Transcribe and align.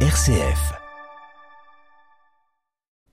RCF. 0.00 0.85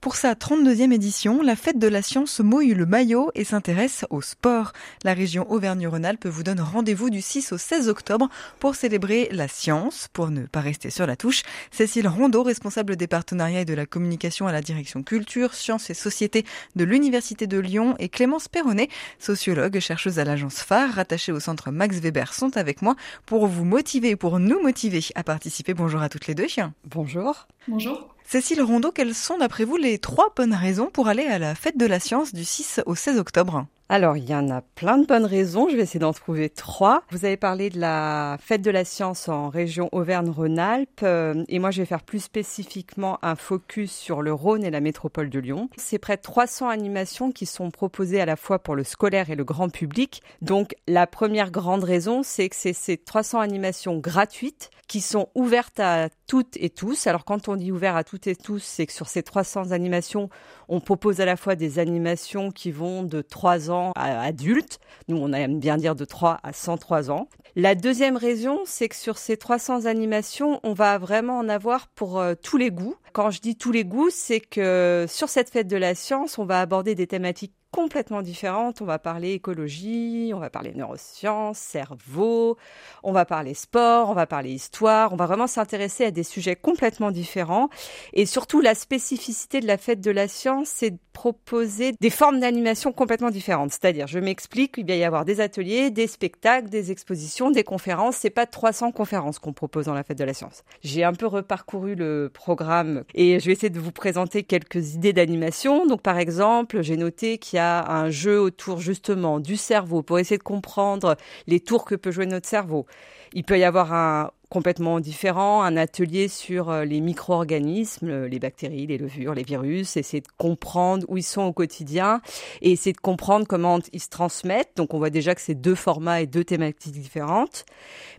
Pour 0.04 0.16
sa 0.16 0.34
32e 0.34 0.92
édition, 0.92 1.40
la 1.40 1.56
fête 1.56 1.78
de 1.78 1.88
la 1.88 2.02
science 2.02 2.40
mouille 2.40 2.74
le 2.74 2.84
maillot 2.84 3.30
et 3.34 3.42
s'intéresse 3.42 4.04
au 4.10 4.20
sport. 4.20 4.74
La 5.02 5.14
région 5.14 5.50
Auvergne-Rhône-Alpes 5.50 6.26
vous 6.26 6.42
donne 6.42 6.60
rendez-vous 6.60 7.08
du 7.08 7.22
6 7.22 7.52
au 7.52 7.56
16 7.56 7.88
octobre 7.88 8.28
pour 8.60 8.74
célébrer 8.74 9.30
la 9.32 9.48
science. 9.48 10.08
Pour 10.12 10.28
ne 10.28 10.42
pas 10.42 10.60
rester 10.60 10.90
sur 10.90 11.06
la 11.06 11.16
touche, 11.16 11.42
Cécile 11.70 12.06
Rondeau, 12.06 12.42
responsable 12.42 12.96
des 12.96 13.06
partenariats 13.06 13.62
et 13.62 13.64
de 13.64 13.72
la 13.72 13.86
communication 13.86 14.46
à 14.46 14.52
la 14.52 14.60
direction 14.60 15.02
culture, 15.02 15.54
sciences 15.54 15.88
et 15.88 15.94
société 15.94 16.44
de 16.76 16.84
l'Université 16.84 17.46
de 17.46 17.58
Lyon 17.58 17.94
et 17.98 18.10
Clémence 18.10 18.48
Perronnet, 18.48 18.90
sociologue, 19.18 19.78
chercheuse 19.78 20.18
à 20.18 20.24
l'agence 20.24 20.56
phare, 20.56 20.92
rattachée 20.92 21.32
au 21.32 21.40
centre 21.40 21.70
Max 21.70 21.96
Weber, 22.00 22.34
sont 22.34 22.58
avec 22.58 22.82
moi 22.82 22.94
pour 23.24 23.46
vous 23.46 23.64
motiver 23.64 24.10
et 24.10 24.16
pour 24.16 24.38
nous 24.38 24.60
motiver 24.60 25.00
à 25.14 25.24
participer. 25.24 25.72
Bonjour 25.72 26.02
à 26.02 26.10
toutes 26.10 26.26
les 26.26 26.34
deux. 26.34 26.48
Bonjour. 26.84 27.48
Bonjour. 27.68 28.13
Cécile 28.26 28.62
Rondeau, 28.62 28.90
quelles 28.90 29.14
sont 29.14 29.38
d'après 29.38 29.64
vous 29.64 29.76
les 29.76 29.98
trois 29.98 30.32
bonnes 30.34 30.54
raisons 30.54 30.88
pour 30.90 31.08
aller 31.08 31.26
à 31.26 31.38
la 31.38 31.54
fête 31.54 31.76
de 31.76 31.86
la 31.86 32.00
science 32.00 32.32
du 32.32 32.44
6 32.44 32.80
au 32.86 32.94
16 32.94 33.18
octobre? 33.18 33.66
Alors, 33.94 34.16
il 34.16 34.28
y 34.28 34.34
en 34.34 34.50
a 34.50 34.60
plein 34.60 34.98
de 34.98 35.06
bonnes 35.06 35.24
raisons. 35.24 35.68
Je 35.68 35.76
vais 35.76 35.82
essayer 35.82 36.00
d'en 36.00 36.12
trouver 36.12 36.50
trois. 36.50 37.04
Vous 37.12 37.24
avez 37.24 37.36
parlé 37.36 37.70
de 37.70 37.78
la 37.78 38.36
fête 38.40 38.60
de 38.60 38.72
la 38.72 38.84
science 38.84 39.28
en 39.28 39.50
région 39.50 39.88
Auvergne-Rhône-Alpes. 39.92 41.04
Euh, 41.04 41.44
et 41.46 41.60
moi, 41.60 41.70
je 41.70 41.80
vais 41.80 41.86
faire 41.86 42.02
plus 42.02 42.18
spécifiquement 42.18 43.20
un 43.22 43.36
focus 43.36 43.92
sur 43.92 44.20
le 44.20 44.32
Rhône 44.32 44.64
et 44.64 44.70
la 44.72 44.80
métropole 44.80 45.30
de 45.30 45.38
Lyon. 45.38 45.68
C'est 45.76 46.00
près 46.00 46.16
de 46.16 46.22
300 46.22 46.70
animations 46.70 47.30
qui 47.30 47.46
sont 47.46 47.70
proposées 47.70 48.20
à 48.20 48.26
la 48.26 48.34
fois 48.34 48.58
pour 48.58 48.74
le 48.74 48.82
scolaire 48.82 49.30
et 49.30 49.36
le 49.36 49.44
grand 49.44 49.68
public. 49.68 50.24
Donc, 50.42 50.74
la 50.88 51.06
première 51.06 51.52
grande 51.52 51.84
raison, 51.84 52.24
c'est 52.24 52.48
que 52.48 52.56
c'est 52.56 52.72
ces 52.72 52.96
300 52.96 53.38
animations 53.38 53.96
gratuites 53.98 54.70
qui 54.88 55.00
sont 55.00 55.28
ouvertes 55.34 55.80
à 55.80 56.08
toutes 56.26 56.56
et 56.56 56.70
tous. 56.70 57.06
Alors, 57.06 57.24
quand 57.24 57.48
on 57.48 57.56
dit 57.56 57.72
ouvert 57.72 57.96
à 57.96 58.04
toutes 58.04 58.26
et 58.26 58.36
tous, 58.36 58.62
c'est 58.62 58.86
que 58.86 58.92
sur 58.92 59.08
ces 59.08 59.22
300 59.22 59.70
animations, 59.70 60.28
on 60.68 60.80
propose 60.80 61.20
à 61.20 61.24
la 61.24 61.36
fois 61.36 61.54
des 61.54 61.78
animations 61.78 62.50
qui 62.50 62.70
vont 62.70 63.02
de 63.02 63.22
3 63.22 63.70
ans 63.70 63.83
à 63.92 64.20
adultes. 64.22 64.78
Nous, 65.08 65.16
on 65.16 65.32
aime 65.32 65.58
bien 65.58 65.76
dire 65.76 65.94
de 65.94 66.04
3 66.04 66.40
à 66.42 66.52
103 66.52 67.10
ans. 67.10 67.28
La 67.56 67.74
deuxième 67.74 68.16
raison, 68.16 68.60
c'est 68.64 68.88
que 68.88 68.96
sur 68.96 69.18
ces 69.18 69.36
300 69.36 69.86
animations, 69.86 70.60
on 70.62 70.72
va 70.72 70.98
vraiment 70.98 71.38
en 71.38 71.48
avoir 71.48 71.88
pour 71.88 72.18
euh, 72.18 72.34
tous 72.40 72.56
les 72.56 72.70
goûts. 72.70 72.96
Quand 73.12 73.30
je 73.30 73.40
dis 73.40 73.56
tous 73.56 73.70
les 73.70 73.84
goûts, 73.84 74.10
c'est 74.10 74.40
que 74.40 75.06
sur 75.08 75.28
cette 75.28 75.50
fête 75.50 75.68
de 75.68 75.76
la 75.76 75.94
science, 75.94 76.38
on 76.38 76.44
va 76.44 76.60
aborder 76.60 76.94
des 76.94 77.06
thématiques 77.06 77.54
complètement 77.74 78.22
différentes. 78.22 78.80
On 78.82 78.84
va 78.84 79.00
parler 79.00 79.32
écologie, 79.32 80.30
on 80.32 80.38
va 80.38 80.48
parler 80.48 80.72
neurosciences, 80.76 81.58
cerveau, 81.58 82.56
on 83.02 83.10
va 83.10 83.24
parler 83.24 83.52
sport, 83.52 84.10
on 84.10 84.14
va 84.14 84.28
parler 84.28 84.52
histoire. 84.52 85.12
On 85.12 85.16
va 85.16 85.26
vraiment 85.26 85.48
s'intéresser 85.48 86.04
à 86.04 86.12
des 86.12 86.22
sujets 86.22 86.54
complètement 86.54 87.10
différents. 87.10 87.70
Et 88.12 88.26
surtout, 88.26 88.60
la 88.60 88.76
spécificité 88.76 89.58
de 89.58 89.66
la 89.66 89.76
fête 89.76 90.00
de 90.00 90.12
la 90.12 90.28
science, 90.28 90.68
c'est 90.68 90.90
de 90.90 90.98
proposer 91.12 91.94
des 92.00 92.10
formes 92.10 92.38
d'animation 92.38 92.92
complètement 92.92 93.30
différentes. 93.30 93.72
C'est-à-dire, 93.72 94.06
je 94.06 94.20
m'explique, 94.20 94.74
il 94.76 94.86
va 94.86 94.94
y 94.94 95.02
avoir 95.02 95.24
des 95.24 95.40
ateliers, 95.40 95.90
des 95.90 96.06
spectacles, 96.06 96.68
des 96.68 96.92
expositions, 96.92 97.50
des 97.50 97.64
conférences. 97.64 98.16
C'est 98.16 98.30
pas 98.30 98.46
300 98.46 98.92
conférences 98.92 99.40
qu'on 99.40 99.52
propose 99.52 99.86
dans 99.86 99.94
la 99.94 100.04
fête 100.04 100.18
de 100.18 100.24
la 100.24 100.34
science. 100.34 100.62
J'ai 100.84 101.02
un 101.02 101.12
peu 101.12 101.26
reparcouru 101.26 101.96
le 101.96 102.30
programme 102.32 103.02
et 103.14 103.40
je 103.40 103.46
vais 103.46 103.52
essayer 103.52 103.70
de 103.70 103.80
vous 103.80 103.92
présenter 103.92 104.44
quelques 104.44 104.94
idées 104.94 105.12
d'animation. 105.12 105.86
Donc, 105.86 106.02
par 106.02 106.18
exemple, 106.18 106.82
j'ai 106.82 106.96
noté 106.96 107.38
qu'il 107.38 107.56
y 107.56 107.60
a 107.60 107.63
un 107.64 108.10
jeu 108.10 108.40
autour 108.40 108.80
justement 108.80 109.40
du 109.40 109.56
cerveau 109.56 110.02
pour 110.02 110.18
essayer 110.18 110.38
de 110.38 110.42
comprendre 110.42 111.16
les 111.46 111.60
tours 111.60 111.84
que 111.84 111.94
peut 111.94 112.10
jouer 112.10 112.26
notre 112.26 112.48
cerveau. 112.48 112.86
Il 113.32 113.44
peut 113.44 113.58
y 113.58 113.64
avoir 113.64 113.92
un 113.92 114.30
complètement 114.54 115.00
différent, 115.00 115.64
un 115.64 115.76
atelier 115.76 116.28
sur 116.28 116.70
euh, 116.70 116.84
les 116.84 117.00
micro-organismes, 117.00 118.08
euh, 118.08 118.28
les 118.28 118.38
bactéries, 118.38 118.86
les 118.86 118.98
levures, 118.98 119.34
les 119.34 119.42
virus, 119.42 119.96
essayer 119.96 120.20
de 120.20 120.28
comprendre 120.38 121.04
où 121.08 121.16
ils 121.16 121.24
sont 121.24 121.42
au 121.42 121.52
quotidien 121.52 122.20
et 122.62 122.70
essayer 122.70 122.92
de 122.92 123.00
comprendre 123.00 123.48
comment 123.48 123.80
ils 123.92 124.00
se 124.00 124.08
transmettent. 124.08 124.70
Donc 124.76 124.94
on 124.94 124.98
voit 124.98 125.10
déjà 125.10 125.34
que 125.34 125.40
c'est 125.40 125.56
deux 125.56 125.74
formats 125.74 126.20
et 126.20 126.28
deux 126.28 126.44
thématiques 126.44 126.92
différentes. 126.92 127.66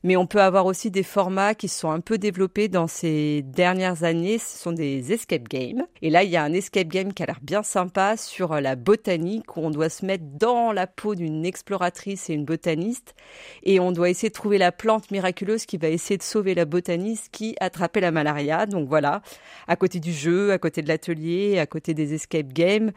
Mais 0.04 0.18
on 0.18 0.28
peut 0.28 0.42
avoir 0.42 0.66
aussi 0.66 0.92
des 0.92 1.04
formats 1.04 1.56
qui 1.56 1.70
sont 1.70 1.90
un 1.90 2.02
peu 2.02 2.18
développés 2.18 2.68
dans 2.68 2.88
ces 2.88 3.42
dernières 3.42 4.04
années. 4.04 4.38
Ce 4.38 4.58
sont 4.58 4.74
des 4.74 5.14
escape 5.14 5.48
games. 5.48 5.86
Et 6.02 6.10
là, 6.10 6.24
il 6.24 6.32
y 6.32 6.36
a 6.36 6.44
un 6.44 6.52
escape 6.52 6.90
game 6.90 7.14
qui 7.14 7.24
a 7.24 7.28
l'air 7.28 7.40
bien 7.42 7.64
sympa 7.64 8.18
sur 8.18 8.52
euh, 8.52 8.60
la 8.60 8.76
botanique 8.76 9.56
où 9.56 9.62
on 9.62 9.72
doit 9.72 9.90
se 9.90 10.06
mettre 10.06 10.26
dans 10.34 10.74
la 10.74 10.86
peau 10.86 11.16
d'une 11.16 11.46
exploratrice 11.46 12.30
et 12.30 12.34
une 12.34 12.44
botaniste 12.44 13.16
et 13.64 13.80
on 13.80 13.94
doit 13.94 14.10
essayer 14.10 14.30
de 14.30 14.34
trouver 14.34 14.58
la 14.58 14.74
plante 14.74 15.12
miraculeuse 15.12 15.66
qui 15.66 15.78
va 15.78 15.88
essayer 15.88 16.18
de 16.18 16.25
sauver 16.26 16.56
la 16.56 16.66
botaniste 16.66 17.30
qui 17.32 17.56
attrapait 17.60 18.02
la 18.02 18.12
malaria. 18.12 18.66
Donc 18.66 18.90
voilà, 18.90 19.22
à 19.68 19.76
côté 19.76 20.00
du 20.00 20.12
jeu, 20.12 20.52
à 20.52 20.58
côté 20.58 20.82
de 20.82 20.88
l'atelier, 20.88 21.60
à 21.60 21.66
côté 21.66 21.94
des 21.94 22.14
escape 22.14 22.52
games. 22.52 22.92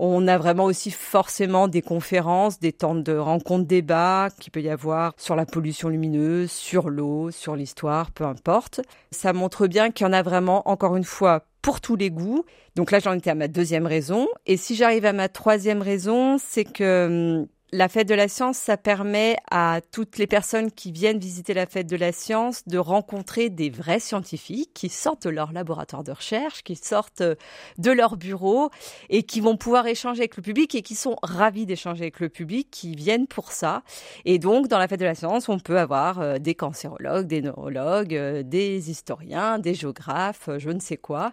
On 0.00 0.28
a 0.28 0.38
vraiment 0.38 0.64
aussi 0.64 0.92
forcément 0.92 1.66
des 1.66 1.82
conférences, 1.82 2.60
des 2.60 2.72
temps 2.72 2.94
de 2.94 3.16
rencontres, 3.16 3.66
débats 3.66 4.28
qui 4.38 4.48
peut 4.48 4.60
y 4.60 4.70
avoir 4.70 5.12
sur 5.16 5.34
la 5.34 5.44
pollution 5.44 5.88
lumineuse, 5.88 6.52
sur 6.52 6.88
l'eau, 6.88 7.32
sur 7.32 7.56
l'histoire, 7.56 8.12
peu 8.12 8.22
importe. 8.22 8.80
Ça 9.10 9.32
montre 9.32 9.66
bien 9.66 9.90
qu'il 9.90 10.06
y 10.06 10.08
en 10.08 10.12
a 10.12 10.22
vraiment, 10.22 10.68
encore 10.68 10.94
une 10.94 11.02
fois, 11.02 11.46
pour 11.62 11.80
tous 11.80 11.96
les 11.96 12.10
goûts. 12.10 12.44
Donc 12.76 12.92
là, 12.92 13.00
j'en 13.00 13.12
étais 13.12 13.30
à 13.30 13.34
ma 13.34 13.48
deuxième 13.48 13.86
raison. 13.86 14.28
Et 14.46 14.56
si 14.56 14.76
j'arrive 14.76 15.04
à 15.04 15.12
ma 15.12 15.28
troisième 15.28 15.82
raison, 15.82 16.38
c'est 16.38 16.64
que 16.64 17.40
hum, 17.40 17.48
la 17.72 17.88
fête 17.88 18.08
de 18.08 18.14
la 18.14 18.28
science, 18.28 18.56
ça 18.56 18.76
permet 18.78 19.36
à 19.50 19.80
toutes 19.92 20.16
les 20.16 20.26
personnes 20.26 20.70
qui 20.70 20.90
viennent 20.90 21.18
visiter 21.18 21.52
la 21.52 21.66
fête 21.66 21.86
de 21.86 21.96
la 21.96 22.12
science 22.12 22.66
de 22.66 22.78
rencontrer 22.78 23.50
des 23.50 23.68
vrais 23.68 24.00
scientifiques 24.00 24.70
qui 24.72 24.88
sortent 24.88 25.24
de 25.24 25.30
leur 25.30 25.52
laboratoire 25.52 26.02
de 26.02 26.12
recherche, 26.12 26.62
qui 26.62 26.76
sortent 26.76 27.22
de 27.22 27.90
leur 27.90 28.16
bureau 28.16 28.70
et 29.10 29.22
qui 29.22 29.40
vont 29.40 29.56
pouvoir 29.56 29.86
échanger 29.86 30.20
avec 30.20 30.36
le 30.36 30.42
public 30.42 30.74
et 30.74 30.82
qui 30.82 30.94
sont 30.94 31.16
ravis 31.22 31.66
d'échanger 31.66 32.02
avec 32.02 32.20
le 32.20 32.30
public, 32.30 32.68
qui 32.70 32.94
viennent 32.94 33.26
pour 33.26 33.52
ça. 33.52 33.82
Et 34.24 34.38
donc, 34.38 34.68
dans 34.68 34.78
la 34.78 34.88
fête 34.88 35.00
de 35.00 35.04
la 35.04 35.14
science, 35.14 35.48
on 35.48 35.58
peut 35.58 35.78
avoir 35.78 36.20
euh, 36.20 36.38
des 36.38 36.54
cancérologues, 36.54 37.26
des 37.26 37.42
neurologues, 37.42 38.14
euh, 38.14 38.42
des 38.42 38.90
historiens, 38.90 39.58
des 39.58 39.74
géographes, 39.74 40.48
euh, 40.48 40.58
je 40.58 40.70
ne 40.70 40.80
sais 40.80 40.96
quoi. 40.96 41.32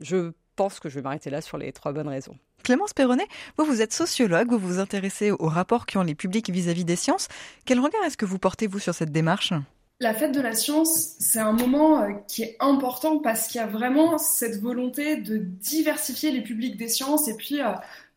Je 0.00 0.32
pense 0.56 0.80
que 0.80 0.88
je 0.88 0.96
vais 0.96 1.02
m'arrêter 1.02 1.30
là 1.30 1.40
sur 1.40 1.58
les 1.58 1.72
trois 1.72 1.92
bonnes 1.92 2.08
raisons. 2.08 2.36
Clémence 2.62 2.92
Perronnet, 2.92 3.26
vous, 3.56 3.64
vous 3.64 3.82
êtes 3.82 3.92
sociologue, 3.92 4.50
vous 4.50 4.58
vous 4.58 4.78
intéressez 4.78 5.30
aux 5.30 5.48
rapports 5.48 5.86
qu'ont 5.86 6.02
les 6.02 6.14
publics 6.14 6.50
vis-à-vis 6.50 6.84
des 6.84 6.96
sciences. 6.96 7.28
Quel 7.64 7.80
regard 7.80 8.02
est-ce 8.04 8.16
que 8.16 8.26
vous 8.26 8.38
portez, 8.38 8.66
vous, 8.66 8.78
sur 8.78 8.94
cette 8.94 9.12
démarche? 9.12 9.52
La 10.02 10.14
fête 10.14 10.32
de 10.32 10.40
la 10.40 10.54
science, 10.54 11.14
c'est 11.18 11.40
un 11.40 11.52
moment 11.52 12.02
euh, 12.02 12.12
qui 12.26 12.42
est 12.42 12.56
important 12.58 13.18
parce 13.18 13.48
qu'il 13.48 13.60
y 13.60 13.64
a 13.64 13.66
vraiment 13.66 14.16
cette 14.16 14.58
volonté 14.58 15.18
de 15.18 15.36
diversifier 15.36 16.30
les 16.30 16.42
publics 16.42 16.78
des 16.78 16.88
sciences 16.88 17.28
et 17.28 17.36
puis, 17.36 17.60
euh, 17.60 17.72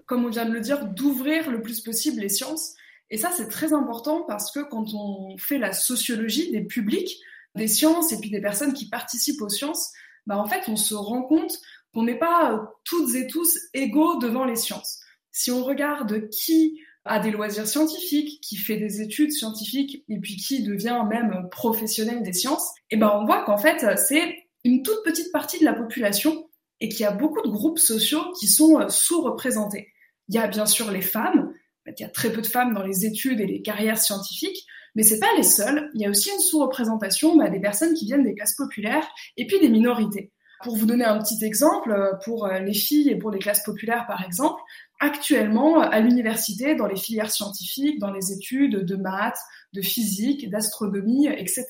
comme 0.06 0.24
on 0.24 0.30
vient 0.30 0.46
de 0.46 0.54
le 0.54 0.62
dire, 0.62 0.86
d'ouvrir 0.86 1.52
le 1.52 1.62
plus 1.62 1.82
possible 1.82 2.22
les 2.22 2.30
sciences. 2.30 2.76
Et 3.10 3.18
ça, 3.18 3.32
c'est 3.36 3.50
très 3.50 3.74
important 3.74 4.22
parce 4.22 4.50
que 4.52 4.62
quand 4.62 4.94
on 4.94 5.38
fait 5.38 5.58
la 5.58 5.74
sociologie 5.74 6.52
des 6.52 6.62
publics, 6.62 7.20
des 7.56 7.68
sciences 7.68 8.14
et 8.14 8.20
puis 8.20 8.30
des 8.30 8.42
personnes 8.42 8.74
qui 8.74 8.88
participent 8.88 9.42
aux 9.42 9.50
sciences, 9.50 9.92
bah 10.26 10.38
en 10.38 10.48
fait, 10.48 10.64
on 10.70 10.78
se 10.78 10.96
rend 10.96 11.24
compte 11.24 11.60
qu'on 11.94 12.04
n'est 12.04 12.18
pas 12.18 12.54
euh, 12.54 12.58
toutes 12.84 13.16
et 13.16 13.28
tous 13.28 13.60
égaux 13.74 14.18
devant 14.18 14.46
les 14.46 14.56
sciences. 14.56 15.00
Si 15.32 15.52
on 15.52 15.64
regarde 15.64 16.30
qui 16.30 16.80
a 17.06 17.20
des 17.20 17.32
loisirs 17.32 17.68
scientifiques, 17.68 18.42
qui 18.42 18.56
fait 18.56 18.78
des 18.78 19.02
études 19.02 19.32
scientifiques 19.32 20.04
et 20.08 20.20
puis 20.20 20.38
qui 20.38 20.64
devient 20.64 21.04
même 21.10 21.48
professionnel 21.52 22.24
des 22.24 22.34
sciences, 22.34 22.72
eh 22.92 22.98
ben 22.98 23.12
on 23.14 23.26
voit 23.26 23.44
qu'en 23.44 23.58
fait 23.58 23.86
c'est 23.98 24.38
une 24.64 24.84
toute 24.84 25.04
petite 25.04 25.32
partie 25.32 25.60
de 25.60 25.66
la 25.66 25.74
population 25.74 26.50
et 26.80 26.90
qu'il 26.90 27.02
y 27.02 27.06
a 27.06 27.12
beaucoup 27.12 27.42
de 27.42 27.50
groupes 27.50 27.80
sociaux 27.80 28.32
qui 28.40 28.48
sont 28.48 28.80
euh, 28.80 28.90
sous-représentés. 28.90 29.90
Il 30.30 30.36
y 30.36 30.38
a 30.38 30.48
bien 30.48 30.66
sûr 30.66 30.92
les 30.92 31.02
femmes, 31.02 31.54
il 31.86 32.02
y 32.02 32.06
a 32.06 32.10
très 32.10 32.32
peu 32.32 32.42
de 32.42 32.48
femmes 32.48 32.74
dans 32.74 32.84
les 32.84 33.06
études 33.06 33.40
et 33.42 33.46
les 33.46 33.62
carrières 33.62 34.00
scientifiques, 34.00 34.66
mais 34.96 35.04
c'est 35.04 35.20
pas 35.20 35.34
les 35.38 35.44
seules. 35.44 35.90
Il 35.94 36.02
y 36.02 36.06
a 36.06 36.10
aussi 36.10 36.30
une 36.30 36.40
sous-représentation 36.40 37.36
bah, 37.36 37.50
des 37.50 37.60
personnes 37.60 37.94
qui 37.94 38.06
viennent 38.06 38.24
des 38.24 38.36
classes 38.36 38.56
populaires 38.56 39.08
et 39.38 39.48
puis 39.48 39.60
des 39.60 39.70
minorités. 39.70 40.32
Pour 40.64 40.78
vous 40.78 40.86
donner 40.86 41.04
un 41.04 41.20
petit 41.20 41.44
exemple, 41.44 41.92
euh, 41.92 42.14
pour 42.24 42.46
euh, 42.46 42.60
les 42.60 42.74
filles 42.74 43.10
et 43.10 43.18
pour 43.18 43.32
les 43.32 43.40
classes 43.40 43.64
populaires 43.64 44.06
par 44.08 44.24
exemple, 44.24 44.62
actuellement 45.00 45.82
à 45.82 46.00
l'université, 46.00 46.76
dans 46.76 46.88
les 46.88 46.96
filières 46.96 47.32
scientifiques, 47.32 48.00
dans 48.00 48.12
les 48.12 48.32
études 48.32 48.86
de 48.86 48.96
maths, 48.96 49.40
de 49.74 49.82
physique, 49.82 50.50
d'astronomie, 50.50 51.28
etc., 51.28 51.66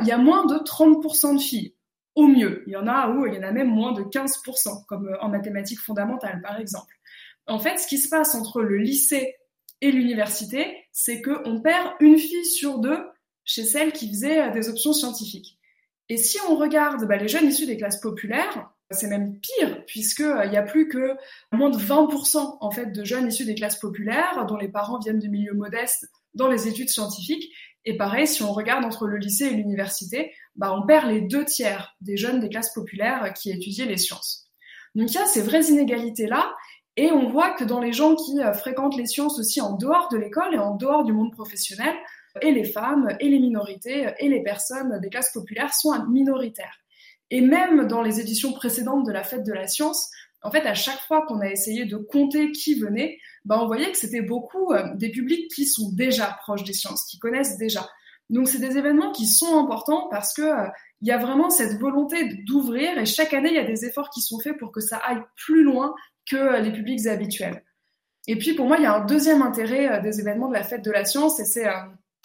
il 0.00 0.06
y 0.06 0.12
a 0.12 0.18
moins 0.18 0.46
de 0.46 0.54
30% 0.54 1.36
de 1.36 1.40
filles. 1.40 1.74
Au 2.14 2.26
mieux, 2.26 2.62
il 2.66 2.72
y 2.72 2.76
en 2.76 2.86
a 2.86 3.10
où 3.10 3.26
il 3.26 3.34
y 3.34 3.38
en 3.38 3.42
a 3.42 3.52
même 3.52 3.68
moins 3.68 3.92
de 3.92 4.02
15%, 4.02 4.86
comme 4.86 5.08
euh, 5.08 5.20
en 5.20 5.28
mathématiques 5.28 5.80
fondamentales 5.80 6.40
par 6.40 6.58
exemple. 6.58 6.94
En 7.46 7.58
fait, 7.58 7.78
ce 7.78 7.86
qui 7.86 7.98
se 7.98 8.08
passe 8.08 8.34
entre 8.34 8.62
le 8.62 8.78
lycée 8.78 9.34
et 9.82 9.92
l'université, 9.92 10.86
c'est 10.92 11.20
qu'on 11.20 11.60
perd 11.60 11.92
une 12.00 12.18
fille 12.18 12.46
sur 12.46 12.78
deux 12.78 12.98
chez 13.44 13.64
celles 13.64 13.92
qui 13.92 14.08
faisaient 14.08 14.50
des 14.52 14.70
options 14.70 14.94
scientifiques. 14.94 15.58
Et 16.08 16.16
si 16.16 16.38
on 16.48 16.56
regarde 16.56 17.06
bah, 17.06 17.16
les 17.16 17.28
jeunes 17.28 17.46
issus 17.46 17.66
des 17.66 17.76
classes 17.76 18.00
populaires, 18.00 18.70
c'est 18.90 19.08
même 19.08 19.38
pire, 19.40 19.84
puisqu'il 19.86 20.24
euh, 20.24 20.46
n'y 20.46 20.56
a 20.56 20.62
plus 20.62 20.88
que 20.88 21.16
moins 21.52 21.70
de 21.70 21.78
20% 21.78 22.58
en 22.60 22.70
fait, 22.70 22.92
de 22.92 23.04
jeunes 23.04 23.28
issus 23.28 23.44
des 23.44 23.54
classes 23.54 23.78
populaires, 23.78 24.44
dont 24.46 24.56
les 24.56 24.68
parents 24.68 24.98
viennent 24.98 25.18
de 25.18 25.28
milieux 25.28 25.54
modestes, 25.54 26.08
dans 26.34 26.48
les 26.48 26.68
études 26.68 26.90
scientifiques. 26.90 27.50
Et 27.86 27.96
pareil, 27.96 28.26
si 28.26 28.42
on 28.42 28.52
regarde 28.52 28.84
entre 28.84 29.06
le 29.06 29.16
lycée 29.16 29.46
et 29.46 29.50
l'université, 29.50 30.32
bah, 30.56 30.74
on 30.74 30.86
perd 30.86 31.10
les 31.10 31.22
deux 31.22 31.44
tiers 31.44 31.94
des 32.00 32.16
jeunes 32.16 32.40
des 32.40 32.48
classes 32.48 32.72
populaires 32.72 33.32
qui 33.34 33.50
étudiaient 33.50 33.86
les 33.86 33.96
sciences. 33.96 34.50
Donc 34.94 35.10
il 35.10 35.14
y 35.14 35.18
a 35.18 35.26
ces 35.26 35.42
vraies 35.42 35.64
inégalités-là, 35.64 36.54
et 36.96 37.10
on 37.10 37.28
voit 37.28 37.50
que 37.54 37.64
dans 37.64 37.80
les 37.80 37.92
gens 37.92 38.14
qui 38.14 38.40
euh, 38.40 38.52
fréquentent 38.52 38.96
les 38.96 39.06
sciences 39.06 39.38
aussi 39.38 39.60
en 39.60 39.72
dehors 39.72 40.08
de 40.12 40.16
l'école 40.16 40.54
et 40.54 40.58
en 40.58 40.76
dehors 40.76 41.04
du 41.04 41.12
monde 41.12 41.32
professionnel, 41.32 41.94
et 42.40 42.52
les 42.52 42.64
femmes, 42.64 43.16
et 43.20 43.28
les 43.28 43.38
minorités, 43.38 44.08
et 44.18 44.28
les 44.28 44.42
personnes 44.42 45.00
des 45.00 45.08
classes 45.08 45.32
populaires 45.32 45.72
sont 45.72 45.92
minoritaires. 46.08 46.78
Et 47.30 47.40
même 47.40 47.86
dans 47.86 48.02
les 48.02 48.20
éditions 48.20 48.52
précédentes 48.52 49.06
de 49.06 49.12
la 49.12 49.24
Fête 49.24 49.44
de 49.44 49.52
la 49.52 49.66
Science, 49.66 50.10
en 50.44 50.50
fait, 50.50 50.66
à 50.66 50.74
chaque 50.74 51.00
fois 51.00 51.24
qu'on 51.26 51.40
a 51.40 51.48
essayé 51.48 51.86
de 51.86 51.96
compter 51.96 52.52
qui 52.52 52.74
venait, 52.74 53.18
bah, 53.46 53.58
on 53.62 53.66
voyait 53.66 53.90
que 53.90 53.96
c'était 53.96 54.20
beaucoup 54.20 54.72
euh, 54.72 54.94
des 54.94 55.10
publics 55.10 55.50
qui 55.50 55.64
sont 55.66 55.90
déjà 55.92 56.36
proches 56.42 56.64
des 56.64 56.74
sciences, 56.74 57.06
qui 57.06 57.18
connaissent 57.18 57.56
déjà. 57.56 57.88
Donc, 58.28 58.48
c'est 58.48 58.58
des 58.58 58.76
événements 58.76 59.10
qui 59.10 59.26
sont 59.26 59.58
importants 59.58 60.06
parce 60.10 60.34
que 60.34 60.42
euh, 60.42 60.68
il 61.00 61.08
y 61.08 61.12
a 61.12 61.18
vraiment 61.18 61.48
cette 61.48 61.80
volonté 61.80 62.42
d'ouvrir 62.46 62.98
et 62.98 63.06
chaque 63.06 63.32
année, 63.32 63.48
il 63.48 63.54
y 63.54 63.58
a 63.58 63.64
des 63.64 63.86
efforts 63.86 64.10
qui 64.10 64.20
sont 64.20 64.38
faits 64.38 64.58
pour 64.58 64.70
que 64.70 64.80
ça 64.80 64.98
aille 64.98 65.22
plus 65.34 65.62
loin 65.62 65.94
que 66.30 66.36
euh, 66.36 66.60
les 66.60 66.72
publics 66.72 67.06
habituels. 67.06 67.64
Et 68.26 68.36
puis, 68.36 68.52
pour 68.52 68.66
moi, 68.66 68.76
il 68.76 68.82
y 68.82 68.86
a 68.86 68.94
un 68.94 69.04
deuxième 69.04 69.40
intérêt 69.40 70.02
des 70.02 70.20
événements 70.20 70.48
de 70.48 70.54
la 70.54 70.62
fête 70.62 70.84
de 70.84 70.90
la 70.90 71.06
science 71.06 71.40
et 71.40 71.44
c'est 71.44 71.66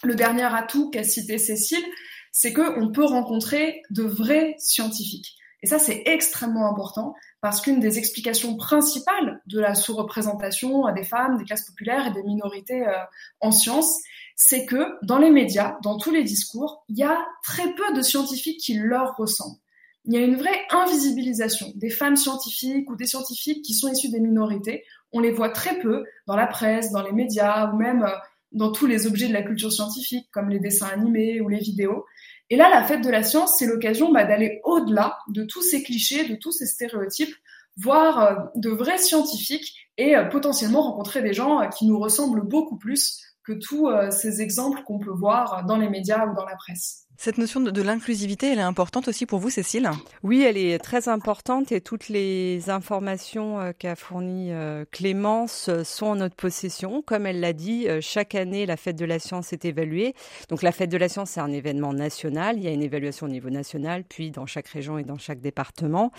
le 0.02 0.14
dernier 0.14 0.44
atout 0.44 0.90
qu'a 0.90 1.04
cité 1.04 1.38
Cécile, 1.38 1.84
c'est 2.32 2.52
qu'on 2.52 2.92
peut 2.92 3.04
rencontrer 3.04 3.82
de 3.90 4.02
vrais 4.02 4.54
scientifiques. 4.58 5.36
Et 5.62 5.66
ça, 5.66 5.78
c'est 5.78 6.02
extrêmement 6.06 6.70
important 6.70 7.14
parce 7.42 7.60
qu'une 7.60 7.80
des 7.80 7.98
explications 7.98 8.56
principales 8.56 9.40
de 9.46 9.60
la 9.60 9.74
sous-représentation 9.74 10.90
des 10.92 11.04
femmes, 11.04 11.36
des 11.36 11.44
classes 11.44 11.66
populaires 11.66 12.06
et 12.06 12.12
des 12.12 12.22
minorités 12.22 12.86
euh, 12.86 12.94
en 13.40 13.50
sciences, 13.50 13.98
c'est 14.36 14.64
que 14.64 14.96
dans 15.02 15.18
les 15.18 15.30
médias, 15.30 15.76
dans 15.82 15.98
tous 15.98 16.10
les 16.10 16.24
discours, 16.24 16.84
il 16.88 16.98
y 16.98 17.02
a 17.02 17.18
très 17.42 17.74
peu 17.74 17.92
de 17.94 18.00
scientifiques 18.00 18.60
qui 18.60 18.74
leur 18.74 19.16
ressemblent. 19.16 19.58
Il 20.06 20.14
y 20.14 20.16
a 20.16 20.20
une 20.20 20.36
vraie 20.36 20.66
invisibilisation 20.70 21.72
des 21.74 21.90
femmes 21.90 22.16
scientifiques 22.16 22.88
ou 22.90 22.96
des 22.96 23.06
scientifiques 23.06 23.62
qui 23.62 23.74
sont 23.74 23.88
issus 23.88 24.08
des 24.08 24.20
minorités. 24.20 24.84
On 25.12 25.20
les 25.20 25.30
voit 25.30 25.50
très 25.50 25.78
peu 25.78 26.04
dans 26.26 26.36
la 26.36 26.46
presse, 26.46 26.90
dans 26.90 27.02
les 27.02 27.12
médias 27.12 27.70
ou 27.70 27.76
même 27.76 28.02
euh, 28.04 28.16
dans 28.52 28.72
tous 28.72 28.86
les 28.86 29.06
objets 29.06 29.28
de 29.28 29.32
la 29.32 29.42
culture 29.42 29.72
scientifique, 29.72 30.28
comme 30.32 30.48
les 30.48 30.58
dessins 30.58 30.88
animés 30.88 31.40
ou 31.40 31.48
les 31.48 31.58
vidéos. 31.58 32.04
Et 32.50 32.56
là, 32.56 32.68
la 32.68 32.82
fête 32.82 33.02
de 33.02 33.10
la 33.10 33.22
science, 33.22 33.56
c'est 33.58 33.66
l'occasion 33.66 34.12
bah, 34.12 34.24
d'aller 34.24 34.60
au-delà 34.64 35.18
de 35.28 35.44
tous 35.44 35.62
ces 35.62 35.82
clichés, 35.82 36.28
de 36.28 36.34
tous 36.34 36.50
ces 36.50 36.66
stéréotypes, 36.66 37.34
voir 37.76 38.18
euh, 38.18 38.34
de 38.56 38.70
vrais 38.70 38.98
scientifiques 38.98 39.74
et 39.96 40.16
euh, 40.16 40.24
potentiellement 40.24 40.82
rencontrer 40.82 41.22
des 41.22 41.32
gens 41.32 41.60
euh, 41.60 41.66
qui 41.68 41.86
nous 41.86 41.98
ressemblent 41.98 42.46
beaucoup 42.46 42.76
plus 42.76 43.22
que 43.44 43.52
tous 43.52 43.90
ces 44.10 44.42
exemples 44.42 44.82
qu'on 44.84 44.98
peut 44.98 45.10
voir 45.10 45.64
dans 45.64 45.76
les 45.76 45.88
médias 45.88 46.26
ou 46.26 46.34
dans 46.36 46.44
la 46.44 46.54
presse. 46.56 47.08
Cette 47.22 47.36
notion 47.36 47.60
de, 47.60 47.82
l'inclusivité, 47.82 48.50
elle 48.50 48.60
est 48.60 48.62
importante 48.62 49.06
aussi 49.06 49.26
pour 49.26 49.40
vous, 49.40 49.50
Cécile? 49.50 49.90
Oui, 50.22 50.42
elle 50.42 50.56
est 50.56 50.78
très 50.78 51.10
importante 51.10 51.70
et 51.70 51.82
toutes 51.82 52.08
les 52.08 52.70
informations 52.70 53.60
euh, 53.60 53.72
qu'a 53.78 53.94
fournies 53.94 54.52
euh, 54.52 54.86
Clémence 54.90 55.68
euh, 55.68 55.84
sont 55.84 56.06
en 56.06 56.16
notre 56.16 56.34
possession. 56.34 57.02
Comme 57.02 57.26
elle 57.26 57.40
l'a 57.40 57.52
dit, 57.52 57.86
chaque 58.00 58.34
année, 58.34 58.64
la 58.64 58.78
fête 58.78 58.96
de 58.96 59.04
la 59.04 59.18
science 59.18 59.52
est 59.52 59.66
évaluée. 59.66 60.14
Donc 60.48 60.62
la 60.62 60.72
fête 60.72 60.88
de 60.88 60.96
la 60.96 61.10
science, 61.10 61.32
c'est 61.32 61.40
un 61.40 61.52
événement 61.52 61.92
national. 61.92 62.56
Il 62.56 62.64
y 62.64 62.68
a 62.68 62.70
une 62.70 62.82
évaluation 62.82 63.26
au 63.26 63.28
niveau 63.28 63.50
national, 63.50 64.04
puis 64.08 64.30
dans 64.30 64.46
chaque 64.46 64.68
région 64.68 64.96
et 64.96 65.04
dans 65.04 65.18
chaque 65.18 65.42
département. 65.42 66.12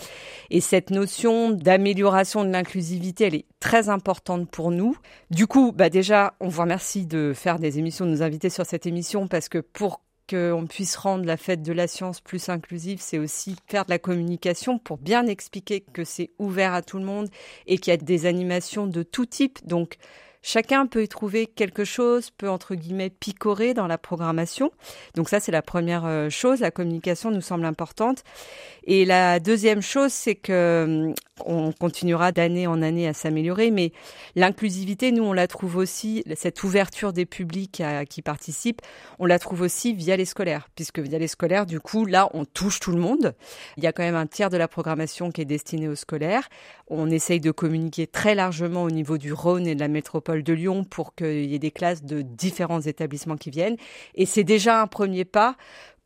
Et 0.51 0.61
cette 0.61 0.91
notion 0.91 1.49
d'amélioration 1.49 2.45
de 2.45 2.51
l'inclusivité, 2.51 3.23
elle 3.23 3.35
est 3.35 3.45
très 3.59 3.89
importante 3.89 4.51
pour 4.51 4.69
nous. 4.69 4.95
Du 5.31 5.47
coup, 5.47 5.71
bah 5.71 5.89
déjà, 5.89 6.35
on 6.39 6.47
vous 6.47 6.61
remercie 6.61 7.07
de 7.07 7.33
faire 7.33 7.57
des 7.57 7.79
émissions, 7.79 8.05
de 8.05 8.11
nous 8.11 8.21
inviter 8.21 8.51
sur 8.51 8.67
cette 8.67 8.85
émission 8.85 9.27
parce 9.27 9.49
que 9.49 9.57
pour 9.57 9.99
qu'on 10.31 10.65
puisse 10.65 10.95
rendre 10.95 11.25
la 11.25 11.37
fête 11.37 11.61
de 11.61 11.73
la 11.73 11.87
science 11.87 12.21
plus 12.21 12.49
inclusive, 12.49 12.99
c'est 13.01 13.19
aussi 13.19 13.55
faire 13.67 13.85
de 13.85 13.91
la 13.91 13.99
communication 13.99 14.79
pour 14.79 14.97
bien 14.97 15.27
expliquer 15.27 15.81
que 15.81 16.05
c'est 16.05 16.31
ouvert 16.39 16.73
à 16.73 16.81
tout 16.81 16.97
le 16.97 17.05
monde 17.05 17.27
et 17.67 17.77
qu'il 17.77 17.91
y 17.91 17.93
a 17.93 17.97
des 17.97 18.25
animations 18.25 18.87
de 18.87 19.03
tout 19.03 19.25
type. 19.25 19.59
Donc, 19.67 19.97
Chacun 20.43 20.87
peut 20.87 21.03
y 21.03 21.07
trouver 21.07 21.45
quelque 21.45 21.85
chose, 21.85 22.31
peut 22.31 22.49
entre 22.49 22.75
guillemets 22.75 23.11
picorer 23.11 23.73
dans 23.73 23.87
la 23.87 23.97
programmation. 23.97 24.71
Donc 25.15 25.29
ça, 25.29 25.39
c'est 25.39 25.51
la 25.51 25.61
première 25.61 26.05
euh, 26.05 26.29
chose. 26.29 26.61
La 26.61 26.71
communication 26.71 27.29
nous 27.29 27.41
semble 27.41 27.65
importante. 27.65 28.23
Et 28.85 29.05
la 29.05 29.39
deuxième 29.39 29.81
chose, 29.81 30.11
c'est 30.11 30.35
que 30.35 30.85
hum, 31.07 31.13
on 31.45 31.71
continuera 31.71 32.31
d'année 32.31 32.67
en 32.67 32.81
année 32.81 33.07
à 33.07 33.13
s'améliorer, 33.13 33.71
mais 33.71 33.91
l'inclusivité, 34.35 35.11
nous, 35.11 35.23
on 35.23 35.33
la 35.33 35.47
trouve 35.47 35.77
aussi, 35.77 36.23
cette 36.35 36.63
ouverture 36.63 37.13
des 37.13 37.25
publics 37.25 37.81
qui 38.09 38.21
participent, 38.21 38.81
on 39.19 39.25
la 39.25 39.39
trouve 39.39 39.61
aussi 39.61 39.93
via 39.93 40.15
les 40.17 40.25
scolaires, 40.25 40.69
puisque 40.75 40.99
via 40.99 41.17
les 41.17 41.27
scolaires, 41.27 41.65
du 41.65 41.79
coup, 41.79 42.05
là, 42.05 42.29
on 42.33 42.45
touche 42.45 42.79
tout 42.79 42.91
le 42.91 42.99
monde. 42.99 43.33
Il 43.77 43.83
y 43.83 43.87
a 43.87 43.91
quand 43.91 44.03
même 44.03 44.15
un 44.15 44.27
tiers 44.27 44.49
de 44.49 44.57
la 44.57 44.67
programmation 44.67 45.31
qui 45.31 45.41
est 45.41 45.45
destinée 45.45 45.87
aux 45.87 45.95
scolaires. 45.95 46.47
On 46.87 47.09
essaye 47.09 47.39
de 47.39 47.51
communiquer 47.51 48.07
très 48.07 48.35
largement 48.35 48.83
au 48.83 48.91
niveau 48.91 49.17
du 49.17 49.33
Rhône 49.33 49.65
et 49.65 49.75
de 49.75 49.79
la 49.79 49.87
métropole 49.87 50.30
de 50.37 50.53
Lyon 50.53 50.83
pour 50.83 51.15
qu'il 51.15 51.45
y 51.45 51.55
ait 51.55 51.59
des 51.59 51.71
classes 51.71 52.03
de 52.03 52.21
différents 52.21 52.81
établissements 52.81 53.37
qui 53.37 53.49
viennent. 53.49 53.77
Et 54.15 54.25
c'est 54.25 54.43
déjà 54.43 54.81
un 54.81 54.87
premier 54.87 55.25
pas 55.25 55.55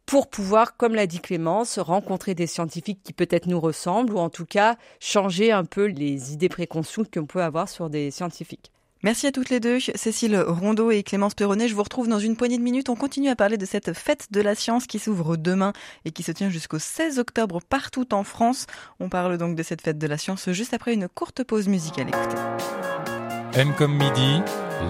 pour 0.05 0.29
pouvoir, 0.29 0.77
comme 0.77 0.95
l'a 0.95 1.07
dit 1.07 1.19
Clémence, 1.19 1.79
rencontrer 1.79 2.35
des 2.35 2.47
scientifiques 2.47 2.99
qui 3.03 3.13
peut-être 3.13 3.47
nous 3.47 3.59
ressemblent 3.59 4.13
ou 4.13 4.19
en 4.19 4.29
tout 4.29 4.45
cas 4.45 4.75
changer 4.99 5.51
un 5.51 5.65
peu 5.65 5.85
les 5.85 6.33
idées 6.33 6.49
préconçues 6.49 7.05
qu'on 7.11 7.25
peut 7.25 7.41
avoir 7.41 7.69
sur 7.69 7.89
des 7.89 8.11
scientifiques. 8.11 8.71
Merci 9.03 9.27
à 9.27 9.31
toutes 9.31 9.49
les 9.51 9.59
deux, 9.59 9.79
Cécile 9.79 10.35
Rondeau 10.39 10.89
et 10.89 11.03
Clémence 11.03 11.35
Perronnet. 11.35 11.67
Je 11.67 11.75
vous 11.75 11.83
retrouve 11.83 12.07
dans 12.07 12.17
une 12.17 12.35
poignée 12.35 12.57
de 12.57 12.63
minutes. 12.63 12.89
On 12.89 12.95
continue 12.95 13.29
à 13.29 13.35
parler 13.35 13.57
de 13.57 13.65
cette 13.65 13.93
fête 13.93 14.31
de 14.31 14.41
la 14.41 14.55
science 14.55 14.87
qui 14.87 14.97
s'ouvre 14.97 15.37
demain 15.37 15.73
et 16.05 16.11
qui 16.11 16.23
se 16.23 16.31
tient 16.31 16.49
jusqu'au 16.49 16.79
16 16.79 17.19
octobre 17.19 17.59
partout 17.61 18.15
en 18.15 18.23
France. 18.23 18.65
On 18.99 19.09
parle 19.09 19.37
donc 19.37 19.55
de 19.55 19.61
cette 19.61 19.81
fête 19.81 19.99
de 19.99 20.07
la 20.07 20.17
science 20.17 20.49
juste 20.49 20.73
après 20.73 20.93
une 20.93 21.07
courte 21.07 21.43
pause 21.43 21.67
musicale. 21.67 22.07
Écoutez. 22.07 23.14
M 23.57 23.71
midi, 23.87 24.41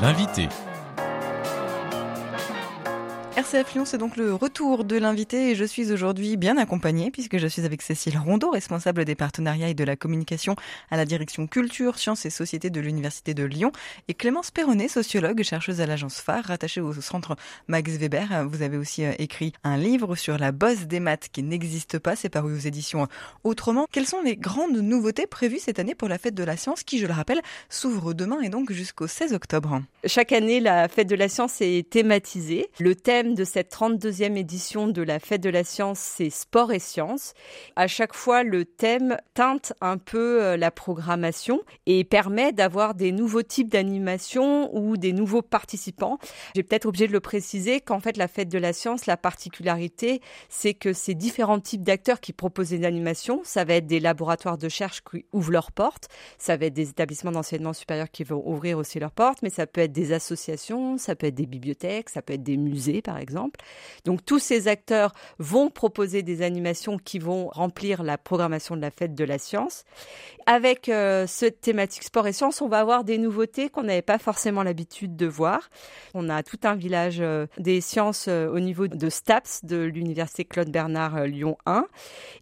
l'invité. 0.01 0.49
RCF 3.37 3.73
Lyon, 3.73 3.83
c'est 3.83 3.97
donc 3.97 4.15
le 4.15 4.33
retour 4.33 4.85
de 4.85 4.95
l'invité 4.95 5.49
et 5.49 5.55
je 5.55 5.65
suis 5.65 5.91
aujourd'hui 5.91 6.37
bien 6.37 6.55
accompagnée 6.55 7.11
puisque 7.11 7.37
je 7.37 7.47
suis 7.47 7.65
avec 7.65 7.81
Cécile 7.81 8.17
Rondeau, 8.17 8.49
responsable 8.49 9.03
des 9.03 9.15
partenariats 9.15 9.67
et 9.67 9.73
de 9.73 9.83
la 9.83 9.97
communication 9.97 10.55
à 10.89 10.95
la 10.95 11.03
direction 11.03 11.45
culture, 11.45 11.99
sciences 11.99 12.25
et 12.25 12.29
sociétés 12.29 12.69
de 12.69 12.79
l'Université 12.79 13.33
de 13.33 13.43
Lyon 13.43 13.73
et 14.07 14.13
Clémence 14.13 14.51
Perronnet, 14.51 14.87
sociologue, 14.87 15.43
chercheuse 15.43 15.81
à 15.81 15.85
l'agence 15.85 16.21
phare, 16.21 16.45
rattachée 16.45 16.79
au 16.79 16.93
centre 16.93 17.35
Max 17.67 17.91
Weber. 17.97 18.47
Vous 18.47 18.61
avez 18.61 18.77
aussi 18.77 19.03
euh, 19.03 19.11
écrit 19.19 19.51
un 19.65 19.75
livre 19.75 20.15
sur 20.15 20.37
la 20.37 20.53
bosse 20.53 20.85
des 20.85 21.01
maths 21.01 21.27
qui 21.29 21.43
n'existe 21.43 21.99
pas, 21.99 22.15
c'est 22.15 22.29
paru 22.29 22.55
aux 22.55 22.59
éditions 22.59 23.05
Autrement. 23.43 23.85
Quelles 23.91 24.07
sont 24.07 24.21
les 24.21 24.37
grandes 24.37 24.77
nouveautés 24.77 25.27
prévues 25.27 25.59
cette 25.59 25.79
année 25.79 25.93
pour 25.93 26.07
la 26.07 26.17
fête 26.17 26.35
de 26.35 26.43
la 26.45 26.55
science 26.55 26.83
qui, 26.83 26.99
je 26.99 27.05
le 27.05 27.13
rappelle, 27.13 27.41
s'ouvre 27.67 28.13
demain 28.13 28.39
et 28.39 28.49
donc 28.49 28.71
jusqu'au 28.71 29.07
16 29.07 29.33
octobre? 29.33 29.81
Chaque 30.05 30.31
année, 30.31 30.61
la 30.61 30.87
fête 30.87 31.09
de 31.09 31.15
la 31.15 31.27
science 31.27 31.59
est 31.59 31.89
thématisée. 31.89 32.69
Le 32.79 32.95
thème 32.95 33.24
de 33.33 33.43
cette 33.43 33.73
32e 33.73 34.35
édition 34.35 34.87
de 34.87 35.01
la 35.01 35.19
Fête 35.19 35.41
de 35.41 35.49
la 35.49 35.63
Science, 35.63 35.99
c'est 35.99 36.29
sport 36.29 36.71
et 36.71 36.79
sciences. 36.79 37.33
À 37.75 37.87
chaque 37.87 38.13
fois, 38.13 38.43
le 38.43 38.65
thème 38.65 39.17
teinte 39.33 39.73
un 39.81 39.97
peu 39.97 40.43
euh, 40.43 40.57
la 40.57 40.69
programmation 40.69 41.61
et 41.85 42.03
permet 42.03 42.51
d'avoir 42.51 42.93
des 42.93 43.11
nouveaux 43.11 43.41
types 43.41 43.69
d'animation 43.69 44.75
ou 44.75 44.97
des 44.97 45.13
nouveaux 45.13 45.41
participants. 45.41 46.19
J'ai 46.55 46.63
peut-être 46.63 46.85
obligé 46.85 47.07
de 47.07 47.13
le 47.13 47.19
préciser 47.19 47.81
qu'en 47.81 47.99
fait, 47.99 48.17
la 48.17 48.27
Fête 48.27 48.49
de 48.49 48.57
la 48.57 48.73
Science, 48.73 49.05
la 49.05 49.17
particularité, 49.17 50.21
c'est 50.49 50.73
que 50.73 50.93
c'est 50.93 51.15
différents 51.15 51.59
types 51.59 51.83
d'acteurs 51.83 52.19
qui 52.19 52.33
proposent 52.33 52.69
des 52.69 52.85
animations. 52.85 53.41
Ça 53.43 53.63
va 53.63 53.75
être 53.75 53.87
des 53.87 53.99
laboratoires 53.99 54.57
de 54.57 54.65
recherche 54.65 55.01
qui 55.09 55.25
ouvrent 55.31 55.51
leurs 55.51 55.71
portes. 55.71 56.07
Ça 56.37 56.57
va 56.57 56.65
être 56.65 56.73
des 56.73 56.89
établissements 56.89 57.31
d'enseignement 57.31 57.73
supérieur 57.73 58.11
qui 58.11 58.23
vont 58.23 58.43
ouvrir 58.45 58.77
aussi 58.77 58.99
leurs 58.99 59.11
portes, 59.11 59.39
mais 59.41 59.49
ça 59.49 59.65
peut 59.67 59.81
être 59.81 59.93
des 59.93 60.11
associations, 60.11 60.97
ça 60.97 61.15
peut 61.15 61.27
être 61.27 61.35
des 61.35 61.45
bibliothèques, 61.45 62.09
ça 62.09 62.21
peut 62.21 62.33
être 62.33 62.43
des 62.43 62.57
musées, 62.57 63.01
par 63.01 63.14
exemple. 63.17 63.59
Donc 64.05 64.23
tous 64.25 64.39
ces 64.39 64.67
acteurs 64.67 65.13
vont 65.39 65.69
proposer 65.69 66.23
des 66.23 66.41
animations 66.41 66.97
qui 66.97 67.19
vont 67.19 67.47
remplir 67.49 68.03
la 68.03 68.17
programmation 68.17 68.75
de 68.75 68.81
la 68.81 68.91
fête 68.91 69.15
de 69.15 69.23
la 69.23 69.37
science. 69.37 69.83
Avec 70.47 70.89
euh, 70.89 71.25
cette 71.27 71.61
thématique 71.61 72.03
sport 72.03 72.27
et 72.27 72.33
sciences, 72.33 72.61
on 72.61 72.67
va 72.67 72.79
avoir 72.79 73.03
des 73.03 73.17
nouveautés 73.17 73.69
qu'on 73.69 73.83
n'avait 73.83 74.03
pas 74.03 74.19
forcément 74.19 74.61
l'habitude 74.61 75.15
de 75.15 75.25
voir. 75.25 75.69
On 76.13 76.29
a 76.29 76.43
tout 76.43 76.59
un 76.63 76.75
village 76.75 77.17
euh, 77.19 77.47
des 77.57 77.81
sciences 77.81 78.27
euh, 78.27 78.47
au 78.49 78.59
niveau 78.59 78.87
de 78.87 79.09
STAPS 79.09 79.65
de 79.65 79.77
l'université 79.77 80.45
Claude 80.45 80.69
Bernard 80.69 81.25
Lyon 81.25 81.57
1. 81.65 81.87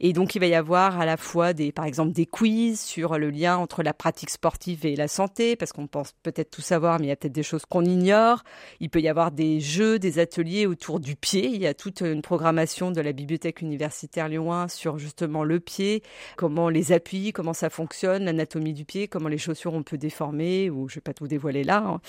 Et 0.01 0.11
donc 0.11 0.35
il 0.35 0.39
va 0.39 0.47
y 0.47 0.55
avoir 0.55 0.99
à 0.99 1.05
la 1.05 1.15
fois 1.15 1.53
des, 1.53 1.71
par 1.71 1.85
exemple, 1.85 2.11
des 2.11 2.25
quiz 2.25 2.81
sur 2.81 3.17
le 3.17 3.29
lien 3.29 3.57
entre 3.57 3.83
la 3.83 3.93
pratique 3.93 4.29
sportive 4.29 4.85
et 4.85 4.95
la 4.95 5.07
santé, 5.07 5.55
parce 5.55 5.71
qu'on 5.71 5.87
pense 5.87 6.13
peut-être 6.23 6.51
tout 6.51 6.61
savoir, 6.61 6.99
mais 6.99 7.05
il 7.05 7.09
y 7.09 7.11
a 7.11 7.15
peut-être 7.15 7.33
des 7.33 7.43
choses 7.43 7.65
qu'on 7.65 7.85
ignore. 7.85 8.43
Il 8.79 8.89
peut 8.89 9.01
y 9.01 9.07
avoir 9.07 9.31
des 9.31 9.59
jeux, 9.59 9.99
des 9.99 10.19
ateliers 10.19 10.62
autour 10.65 10.99
du 10.99 11.15
pied. 11.15 11.47
Il 11.47 11.61
y 11.61 11.67
a 11.67 11.73
toute 11.73 12.01
une 12.01 12.21
programmation 12.21 12.91
de 12.91 13.01
la 13.01 13.11
bibliothèque 13.11 13.61
universitaire 13.61 14.29
Lyon 14.29 14.53
1 14.53 14.67
sur 14.67 14.97
justement 14.97 15.43
le 15.43 15.59
pied, 15.59 16.03
comment 16.37 16.69
les 16.69 16.91
appuis, 16.91 17.33
comment 17.33 17.53
ça 17.53 17.69
fonctionne, 17.69 18.25
l'anatomie 18.25 18.73
du 18.73 18.85
pied, 18.85 19.07
comment 19.07 19.29
les 19.29 19.37
chaussures 19.37 19.73
on 19.73 19.83
peut 19.83 19.97
déformer, 19.97 20.69
ou 20.69 20.89
je 20.89 20.95
vais 20.95 21.01
pas 21.01 21.13
tout 21.13 21.27
dévoiler 21.27 21.63
là. 21.63 21.83
Hein. 21.85 22.01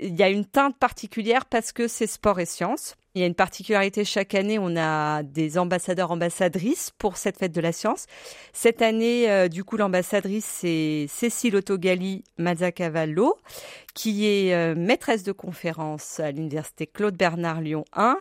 Il 0.00 0.14
y 0.14 0.22
a 0.22 0.28
une 0.28 0.44
teinte 0.44 0.76
particulière 0.78 1.46
parce 1.46 1.72
que 1.72 1.88
c'est 1.88 2.06
sport 2.06 2.40
et 2.40 2.46
sciences. 2.46 2.96
Il 3.14 3.20
y 3.20 3.24
a 3.24 3.26
une 3.26 3.34
particularité 3.34 4.06
chaque 4.06 4.34
année, 4.34 4.58
on 4.58 4.74
a 4.74 5.22
des 5.22 5.58
ambassadeurs, 5.58 6.12
ambassadrices 6.12 6.92
pour 6.96 7.18
cette 7.18 7.36
fête 7.36 7.52
de 7.52 7.60
la 7.60 7.72
science. 7.72 8.06
Cette 8.54 8.80
année, 8.80 9.30
euh, 9.30 9.48
du 9.48 9.64
coup, 9.64 9.76
l'ambassadrice, 9.76 10.46
c'est 10.46 11.04
Cécile 11.08 11.56
Autogali 11.56 12.24
Mazzacavallo, 12.38 13.36
qui 13.92 14.26
est 14.26 14.54
euh, 14.54 14.74
maîtresse 14.74 15.24
de 15.24 15.32
conférence 15.32 16.20
à 16.20 16.30
l'université 16.30 16.86
Claude 16.86 17.14
Bernard 17.14 17.60
Lyon 17.60 17.84
1 17.92 18.16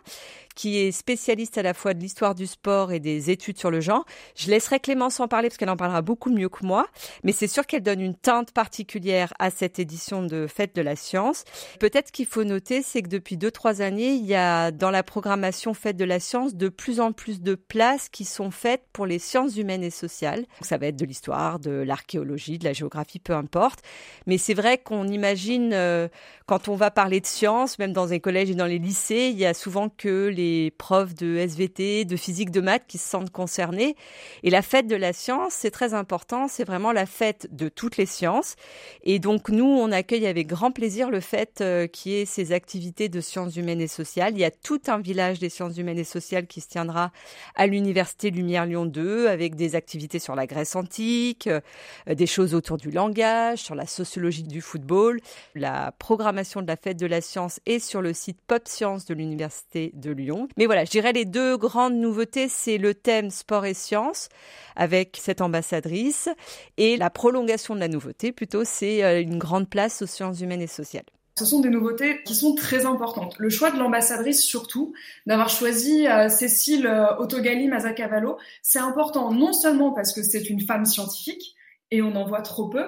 qui 0.55 0.77
est 0.77 0.91
spécialiste 0.91 1.57
à 1.57 1.63
la 1.63 1.73
fois 1.73 1.93
de 1.93 1.99
l'histoire 1.99 2.35
du 2.35 2.47
sport 2.47 2.91
et 2.91 2.99
des 2.99 3.29
études 3.29 3.57
sur 3.57 3.71
le 3.71 3.81
genre. 3.81 4.05
Je 4.35 4.49
laisserai 4.49 4.79
Clémence 4.79 5.19
en 5.19 5.27
parler 5.27 5.49
parce 5.49 5.57
qu'elle 5.57 5.69
en 5.69 5.77
parlera 5.77 6.01
beaucoup 6.01 6.29
mieux 6.29 6.49
que 6.49 6.65
moi, 6.65 6.87
mais 7.23 7.31
c'est 7.31 7.47
sûr 7.47 7.65
qu'elle 7.65 7.83
donne 7.83 8.01
une 8.01 8.15
teinte 8.15 8.51
particulière 8.51 9.33
à 9.39 9.49
cette 9.49 9.79
édition 9.79 10.23
de 10.23 10.47
Fête 10.47 10.75
de 10.75 10.81
la 10.81 10.95
Science. 10.95 11.45
Peut-être 11.79 12.11
qu'il 12.11 12.25
faut 12.25 12.43
noter, 12.43 12.81
c'est 12.81 13.01
que 13.01 13.07
depuis 13.07 13.37
deux, 13.37 13.51
trois 13.51 13.81
années, 13.81 14.13
il 14.13 14.25
y 14.25 14.35
a 14.35 14.71
dans 14.81 14.89
la 14.89 15.03
programmation 15.03 15.75
Fête 15.75 15.95
de 15.95 16.05
la 16.05 16.19
Science 16.19 16.55
de 16.55 16.67
plus 16.67 16.99
en 16.99 17.11
plus 17.11 17.39
de 17.41 17.53
places 17.53 18.09
qui 18.09 18.25
sont 18.25 18.49
faites 18.49 18.81
pour 18.91 19.05
les 19.05 19.19
sciences 19.19 19.55
humaines 19.55 19.83
et 19.83 19.91
sociales. 19.91 20.47
Ça 20.61 20.79
va 20.79 20.87
être 20.87 20.95
de 20.95 21.05
l'histoire, 21.05 21.59
de 21.59 21.69
l'archéologie, 21.69 22.57
de 22.57 22.65
la 22.65 22.73
géographie, 22.73 23.19
peu 23.19 23.33
importe. 23.33 23.81
Mais 24.25 24.39
c'est 24.39 24.55
vrai 24.55 24.79
qu'on 24.79 25.07
imagine, 25.07 25.69
euh, 25.73 26.07
quand 26.47 26.67
on 26.67 26.75
va 26.75 26.89
parler 26.89 27.21
de 27.21 27.27
sciences, 27.27 27.77
même 27.77 27.93
dans 27.93 28.07
les 28.07 28.19
collèges 28.19 28.49
et 28.49 28.55
dans 28.55 28.65
les 28.65 28.79
lycées, 28.79 29.29
il 29.31 29.37
y 29.37 29.45
a 29.45 29.53
souvent 29.53 29.87
que 29.87 30.27
les 30.29 30.71
profs 30.71 31.13
de 31.13 31.37
SVT, 31.37 32.05
de 32.05 32.15
physique, 32.15 32.49
de 32.49 32.61
maths 32.61 32.87
qui 32.87 32.97
se 32.97 33.07
sentent 33.07 33.29
concernés. 33.29 33.95
Et 34.41 34.49
la 34.49 34.63
fête 34.63 34.87
de 34.87 34.95
la 34.95 35.13
science, 35.13 35.53
c'est 35.53 35.69
très 35.69 35.93
important, 35.93 36.47
c'est 36.47 36.65
vraiment 36.65 36.91
la 36.91 37.05
fête 37.05 37.47
de 37.51 37.69
toutes 37.69 37.97
les 37.97 38.07
sciences. 38.07 38.55
Et 39.03 39.19
donc 39.19 39.49
nous, 39.49 39.63
on 39.63 39.91
accueille 39.91 40.25
avec 40.25 40.47
grand 40.47 40.71
plaisir 40.71 41.11
le 41.11 41.19
fait 41.19 41.61
euh, 41.61 41.85
qu'il 41.85 42.13
y 42.13 42.15
ait 42.15 42.25
ces 42.25 42.51
activités 42.51 43.09
de 43.09 43.21
sciences 43.21 43.55
humaines 43.55 43.81
et 43.81 43.87
sociales. 43.87 44.33
Il 44.33 44.39
y 44.39 44.43
a 44.43 44.49
tout 44.49 44.70
un 44.87 44.99
village 44.99 45.39
des 45.39 45.49
sciences 45.49 45.77
humaines 45.77 45.99
et 45.99 46.03
sociales 46.03 46.47
qui 46.47 46.61
se 46.61 46.67
tiendra 46.67 47.11
à 47.55 47.67
l'Université 47.67 48.31
Lumière 48.31 48.65
Lyon 48.65 48.85
2 48.85 49.27
avec 49.27 49.55
des 49.55 49.75
activités 49.75 50.19
sur 50.19 50.35
la 50.35 50.47
Grèce 50.47 50.75
antique, 50.75 51.47
euh, 51.47 51.61
des 52.07 52.27
choses 52.27 52.53
autour 52.53 52.77
du 52.77 52.91
langage, 52.91 53.59
sur 53.59 53.75
la 53.75 53.85
sociologie 53.85 54.43
du 54.43 54.61
football. 54.61 55.19
La 55.55 55.93
programmation 55.99 56.61
de 56.61 56.67
la 56.67 56.75
fête 56.75 56.97
de 56.97 57.05
la 57.05 57.21
science 57.21 57.59
est 57.65 57.79
sur 57.79 58.01
le 58.01 58.13
site 58.13 58.39
Pop 58.47 58.67
Science 58.67 59.05
de 59.05 59.13
l'Université 59.13 59.91
de 59.95 60.11
Lyon. 60.11 60.47
Mais 60.57 60.65
voilà, 60.65 60.85
je 60.85 60.91
dirais 60.91 61.13
les 61.13 61.25
deux 61.25 61.57
grandes 61.57 61.95
nouveautés, 61.95 62.47
c'est 62.49 62.77
le 62.77 62.93
thème 62.93 63.29
sport 63.29 63.65
et 63.65 63.73
sciences 63.73 64.29
avec 64.75 65.17
cette 65.21 65.41
ambassadrice 65.41 66.29
et 66.77 66.97
la 66.97 67.09
prolongation 67.09 67.75
de 67.75 67.79
la 67.79 67.87
nouveauté, 67.87 68.31
plutôt, 68.31 68.63
c'est 68.63 69.03
euh, 69.03 69.21
une 69.21 69.37
grande 69.37 69.69
place 69.69 70.01
aux 70.01 70.07
sciences 70.07 70.41
humaines 70.41 70.61
et 70.61 70.67
sociales. 70.67 71.05
Ce 71.37 71.45
sont 71.45 71.59
des 71.59 71.69
nouveautés 71.69 72.21
qui 72.23 72.35
sont 72.35 72.55
très 72.55 72.85
importantes. 72.85 73.35
Le 73.39 73.49
choix 73.49 73.71
de 73.71 73.79
l'ambassadrice, 73.79 74.43
surtout, 74.43 74.93
d'avoir 75.25 75.49
choisi 75.49 76.07
euh, 76.07 76.29
Cécile 76.29 76.85
euh, 76.85 77.15
Autogali 77.17 77.67
Mazzacavallo, 77.67 78.37
c'est 78.61 78.79
important 78.79 79.31
non 79.31 79.53
seulement 79.53 79.91
parce 79.91 80.13
que 80.13 80.23
c'est 80.23 80.49
une 80.49 80.61
femme 80.61 80.85
scientifique, 80.85 81.55
et 81.91 82.01
on 82.01 82.15
en 82.15 82.25
voit 82.25 82.41
trop 82.41 82.69
peu, 82.69 82.85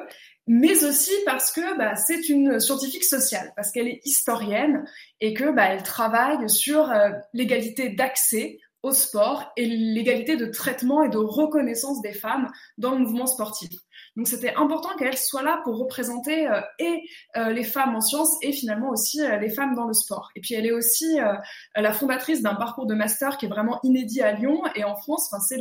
mais 0.47 0.83
aussi 0.83 1.11
parce 1.25 1.51
que 1.51 1.77
bah, 1.77 1.95
c'est 1.95 2.29
une 2.29 2.59
scientifique 2.59 3.03
sociale, 3.03 3.53
parce 3.55 3.71
qu'elle 3.71 3.87
est 3.87 4.01
historienne 4.05 4.85
et 5.21 5.33
que 5.33 5.51
bah, 5.51 5.65
elle 5.69 5.83
travaille 5.83 6.49
sur 6.49 6.91
euh, 6.91 7.09
l'égalité 7.33 7.89
d'accès 7.89 8.59
au 8.81 8.91
sport 8.91 9.51
et 9.55 9.65
l'égalité 9.65 10.35
de 10.35 10.45
traitement 10.45 11.03
et 11.03 11.09
de 11.09 11.17
reconnaissance 11.17 12.01
des 12.01 12.11
femmes 12.11 12.51
dans 12.77 12.91
le 12.91 12.99
mouvement 12.99 13.27
sportif. 13.27 13.71
Donc 14.15 14.27
c'était 14.27 14.53
important 14.55 14.89
qu'elle 14.97 15.17
soit 15.17 15.43
là 15.43 15.61
pour 15.63 15.77
représenter 15.77 16.47
euh, 16.47 16.61
et 16.79 17.03
euh, 17.35 17.51
les 17.51 17.63
femmes 17.63 17.95
en 17.95 18.01
sciences 18.01 18.37
et 18.41 18.51
finalement 18.51 18.89
aussi 18.89 19.21
les 19.39 19.49
femmes 19.49 19.75
dans 19.75 19.87
le 19.87 19.93
sport. 19.93 20.29
Et 20.35 20.41
puis 20.41 20.53
elle 20.53 20.65
est 20.65 20.71
aussi 20.71 21.17
la 21.75 21.93
fondatrice 21.93 22.41
d'un 22.41 22.55
parcours 22.55 22.85
de 22.85 22.93
master 22.93 23.37
qui 23.37 23.45
est 23.45 23.49
vraiment 23.49 23.79
inédit 23.83 24.21
à 24.21 24.33
Lyon 24.33 24.61
et 24.75 24.83
en 24.83 24.95
France. 24.95 25.29
Enfin 25.31 25.41
c'est 25.41 25.59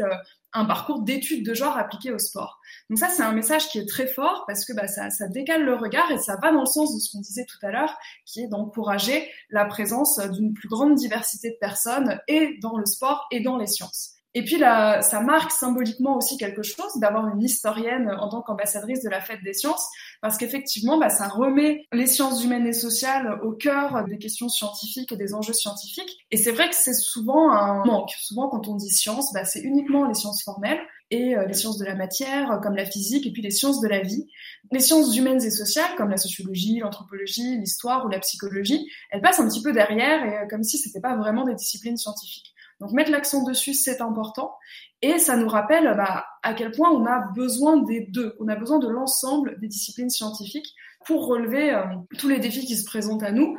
un 0.52 0.64
parcours 0.64 1.02
d'études 1.02 1.46
de 1.46 1.54
genre 1.54 1.76
appliqué 1.76 2.12
au 2.12 2.18
sport. 2.18 2.60
Donc 2.90 2.98
ça, 2.98 3.08
c'est 3.08 3.22
un 3.22 3.32
message 3.32 3.68
qui 3.68 3.78
est 3.78 3.88
très 3.88 4.06
fort 4.06 4.44
parce 4.46 4.64
que 4.64 4.72
bah, 4.72 4.86
ça, 4.86 5.10
ça, 5.10 5.28
décale 5.28 5.64
le 5.64 5.74
regard 5.74 6.10
et 6.10 6.18
ça 6.18 6.36
va 6.42 6.52
dans 6.52 6.60
le 6.60 6.66
sens 6.66 6.94
de 6.94 7.00
ce 7.00 7.12
qu'on 7.12 7.20
disait 7.20 7.46
tout 7.46 7.64
à 7.64 7.70
l'heure, 7.70 7.96
qui 8.26 8.42
est 8.42 8.48
d'encourager 8.48 9.30
la 9.50 9.64
présence 9.64 10.18
d'une 10.18 10.52
plus 10.52 10.68
grande 10.68 10.94
diversité 10.94 11.50
de 11.50 11.56
personnes 11.60 12.20
et 12.28 12.58
dans 12.60 12.76
le 12.76 12.86
sport 12.86 13.26
et 13.30 13.40
dans 13.40 13.56
les 13.56 13.66
sciences. 13.66 14.21
Et 14.34 14.44
puis 14.44 14.56
là, 14.56 15.02
ça 15.02 15.20
marque 15.20 15.50
symboliquement 15.50 16.16
aussi 16.16 16.38
quelque 16.38 16.62
chose 16.62 16.96
d'avoir 16.96 17.28
une 17.28 17.42
historienne 17.42 18.10
en 18.18 18.30
tant 18.30 18.40
qu'ambassadrice 18.40 19.02
de 19.02 19.10
la 19.10 19.20
fête 19.20 19.42
des 19.44 19.52
sciences, 19.52 19.86
parce 20.22 20.38
qu'effectivement, 20.38 20.98
bah, 20.98 21.10
ça 21.10 21.28
remet 21.28 21.84
les 21.92 22.06
sciences 22.06 22.42
humaines 22.42 22.66
et 22.66 22.72
sociales 22.72 23.38
au 23.42 23.52
cœur 23.52 24.04
des 24.08 24.18
questions 24.18 24.48
scientifiques 24.48 25.12
et 25.12 25.16
des 25.16 25.34
enjeux 25.34 25.52
scientifiques. 25.52 26.18
Et 26.30 26.38
c'est 26.38 26.52
vrai 26.52 26.70
que 26.70 26.74
c'est 26.74 26.94
souvent 26.94 27.52
un 27.52 27.84
manque. 27.84 28.10
Souvent, 28.20 28.48
quand 28.48 28.68
on 28.68 28.74
dit 28.74 28.90
sciences, 28.90 29.32
bah, 29.34 29.44
c'est 29.44 29.60
uniquement 29.60 30.06
les 30.06 30.14
sciences 30.14 30.42
formelles 30.42 30.80
et 31.10 31.36
euh, 31.36 31.46
les 31.46 31.52
sciences 31.52 31.76
de 31.76 31.84
la 31.84 31.94
matière, 31.94 32.58
comme 32.62 32.74
la 32.74 32.86
physique, 32.86 33.26
et 33.26 33.32
puis 33.32 33.42
les 33.42 33.50
sciences 33.50 33.82
de 33.82 33.88
la 33.88 34.00
vie. 34.00 34.26
Les 34.70 34.80
sciences 34.80 35.14
humaines 35.14 35.42
et 35.42 35.50
sociales, 35.50 35.90
comme 35.98 36.08
la 36.08 36.16
sociologie, 36.16 36.78
l'anthropologie, 36.78 37.58
l'histoire 37.58 38.06
ou 38.06 38.08
la 38.08 38.18
psychologie, 38.18 38.88
elles 39.10 39.20
passent 39.20 39.40
un 39.40 39.48
petit 39.48 39.62
peu 39.62 39.72
derrière, 39.72 40.24
et 40.24 40.38
euh, 40.38 40.46
comme 40.48 40.62
si 40.62 40.78
c'était 40.78 41.00
pas 41.00 41.16
vraiment 41.16 41.44
des 41.44 41.54
disciplines 41.54 41.98
scientifiques. 41.98 42.51
Donc 42.82 42.90
mettre 42.90 43.12
l'accent 43.12 43.44
dessus, 43.44 43.74
c'est 43.74 44.00
important. 44.00 44.56
Et 45.02 45.18
ça 45.18 45.36
nous 45.36 45.48
rappelle 45.48 45.94
bah, 45.96 46.26
à 46.42 46.52
quel 46.52 46.72
point 46.72 46.90
on 46.90 47.06
a 47.06 47.20
besoin 47.32 47.76
des 47.76 48.00
deux, 48.00 48.34
on 48.40 48.48
a 48.48 48.56
besoin 48.56 48.80
de 48.80 48.88
l'ensemble 48.88 49.56
des 49.60 49.68
disciplines 49.68 50.10
scientifiques 50.10 50.74
pour 51.06 51.26
relever 51.26 51.72
euh, 51.72 51.84
tous 52.18 52.28
les 52.28 52.40
défis 52.40 52.66
qui 52.66 52.76
se 52.76 52.84
présentent 52.84 53.22
à 53.22 53.30
nous. 53.30 53.56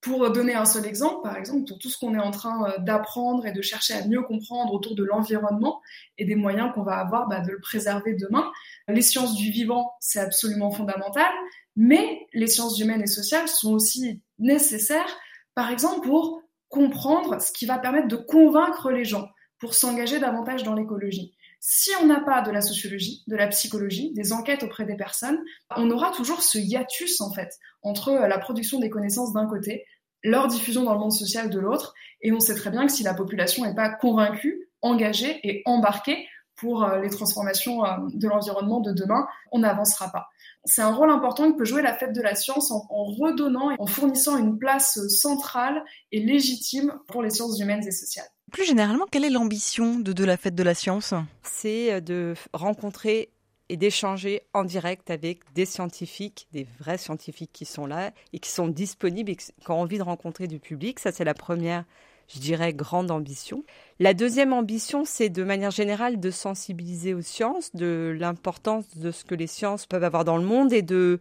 Pour 0.00 0.32
donner 0.32 0.54
un 0.54 0.64
seul 0.64 0.86
exemple, 0.86 1.22
par 1.22 1.36
exemple, 1.36 1.68
pour 1.68 1.78
tout 1.78 1.88
ce 1.88 1.96
qu'on 1.98 2.14
est 2.14 2.20
en 2.20 2.30
train 2.30 2.66
euh, 2.66 2.78
d'apprendre 2.78 3.46
et 3.46 3.52
de 3.52 3.60
chercher 3.60 3.92
à 3.92 4.06
mieux 4.06 4.22
comprendre 4.22 4.72
autour 4.72 4.96
de 4.96 5.04
l'environnement 5.04 5.82
et 6.16 6.24
des 6.24 6.34
moyens 6.34 6.72
qu'on 6.74 6.82
va 6.82 6.96
avoir 6.96 7.28
bah, 7.28 7.40
de 7.40 7.52
le 7.52 7.60
préserver 7.60 8.14
demain, 8.14 8.50
les 8.88 9.02
sciences 9.02 9.36
du 9.36 9.50
vivant, 9.50 9.92
c'est 10.00 10.18
absolument 10.18 10.70
fondamental, 10.70 11.30
mais 11.76 12.26
les 12.32 12.46
sciences 12.46 12.80
humaines 12.80 13.02
et 13.02 13.06
sociales 13.06 13.48
sont 13.48 13.74
aussi 13.74 14.22
nécessaires, 14.38 15.18
par 15.54 15.70
exemple, 15.70 16.08
pour 16.08 16.41
comprendre 16.72 17.40
ce 17.40 17.52
qui 17.52 17.66
va 17.66 17.78
permettre 17.78 18.08
de 18.08 18.16
convaincre 18.16 18.90
les 18.90 19.04
gens 19.04 19.28
pour 19.60 19.74
s'engager 19.74 20.18
davantage 20.18 20.64
dans 20.64 20.74
l'écologie. 20.74 21.36
Si 21.60 21.90
on 22.00 22.06
n'a 22.06 22.18
pas 22.18 22.40
de 22.40 22.50
la 22.50 22.62
sociologie, 22.62 23.22
de 23.28 23.36
la 23.36 23.46
psychologie, 23.46 24.12
des 24.14 24.32
enquêtes 24.32 24.64
auprès 24.64 24.84
des 24.84 24.96
personnes, 24.96 25.38
on 25.76 25.88
aura 25.90 26.10
toujours 26.10 26.42
ce 26.42 26.58
hiatus 26.58 27.20
en 27.20 27.32
fait 27.32 27.50
entre 27.82 28.08
euh, 28.08 28.26
la 28.26 28.38
production 28.38 28.80
des 28.80 28.90
connaissances 28.90 29.32
d'un 29.32 29.46
côté, 29.46 29.84
leur 30.24 30.48
diffusion 30.48 30.82
dans 30.82 30.94
le 30.94 30.98
monde 30.98 31.12
social 31.12 31.50
de 31.50 31.60
l'autre, 31.60 31.94
et 32.22 32.32
on 32.32 32.40
sait 32.40 32.54
très 32.54 32.70
bien 32.70 32.86
que 32.86 32.92
si 32.92 33.02
la 33.02 33.14
population 33.14 33.64
n'est 33.64 33.74
pas 33.74 33.90
convaincue, 33.90 34.68
engagée 34.80 35.40
et 35.44 35.62
embarquée 35.66 36.26
pour 36.56 36.84
euh, 36.84 37.00
les 37.00 37.10
transformations 37.10 37.84
euh, 37.84 37.90
de 38.14 38.28
l'environnement 38.28 38.80
de 38.80 38.92
demain, 38.92 39.26
on 39.52 39.58
n'avancera 39.58 40.10
pas 40.10 40.28
c'est 40.64 40.82
un 40.82 40.92
rôle 40.92 41.10
important 41.10 41.50
que 41.50 41.56
peut 41.56 41.64
jouer 41.64 41.82
la 41.82 41.94
fête 41.94 42.12
de 42.12 42.22
la 42.22 42.34
science 42.34 42.70
en, 42.70 43.04
redonnant 43.04 43.70
et 43.70 43.76
en 43.78 43.86
fournissant 43.86 44.36
une 44.36 44.58
place 44.58 44.98
centrale 45.08 45.82
et 46.12 46.20
légitime 46.20 46.94
pour 47.08 47.22
les 47.22 47.30
sciences 47.30 47.58
humaines 47.60 47.86
et 47.86 47.90
sociales. 47.90 48.28
Plus 48.52 48.64
généralement, 48.64 49.06
quelle 49.10 49.24
est 49.24 49.30
l'ambition 49.30 49.98
de, 49.98 50.12
de 50.12 50.24
la 50.24 50.36
fête 50.36 50.54
de 50.54 50.62
la 50.62 50.74
science? 50.74 51.14
C'est 51.42 51.92
euh, 51.92 52.00
de 52.00 52.34
rencontrer 52.52 53.30
et 53.68 53.76
d'échanger 53.76 54.42
en 54.52 54.64
direct 54.64 55.10
avec 55.10 55.40
des 55.54 55.64
scientifiques, 55.64 56.46
des 56.52 56.66
vrais 56.78 56.98
scientifiques 56.98 57.52
qui 57.52 57.64
sont 57.64 57.86
là 57.86 58.12
et 58.34 58.38
qui 58.38 58.50
sont 58.50 58.68
disponibles 58.68 59.30
et 59.30 59.36
qui 59.36 59.52
ont 59.68 59.80
envie 59.80 59.96
de 59.96 60.02
rencontrer 60.02 60.46
du 60.46 60.58
public. 60.58 60.98
Ça, 60.98 61.10
c'est 61.10 61.24
la 61.24 61.32
première 61.32 61.84
je 62.28 62.40
dirais, 62.40 62.72
grande 62.72 63.10
ambition. 63.10 63.64
La 63.98 64.14
deuxième 64.14 64.52
ambition, 64.52 65.04
c'est 65.04 65.28
de 65.28 65.44
manière 65.44 65.70
générale 65.70 66.18
de 66.18 66.30
sensibiliser 66.30 67.14
aux 67.14 67.20
sciences, 67.20 67.74
de 67.74 68.16
l'importance 68.18 68.96
de 68.96 69.10
ce 69.10 69.24
que 69.24 69.34
les 69.34 69.46
sciences 69.46 69.86
peuvent 69.86 70.04
avoir 70.04 70.24
dans 70.24 70.36
le 70.36 70.44
monde 70.44 70.72
et 70.72 70.82
de, 70.82 71.20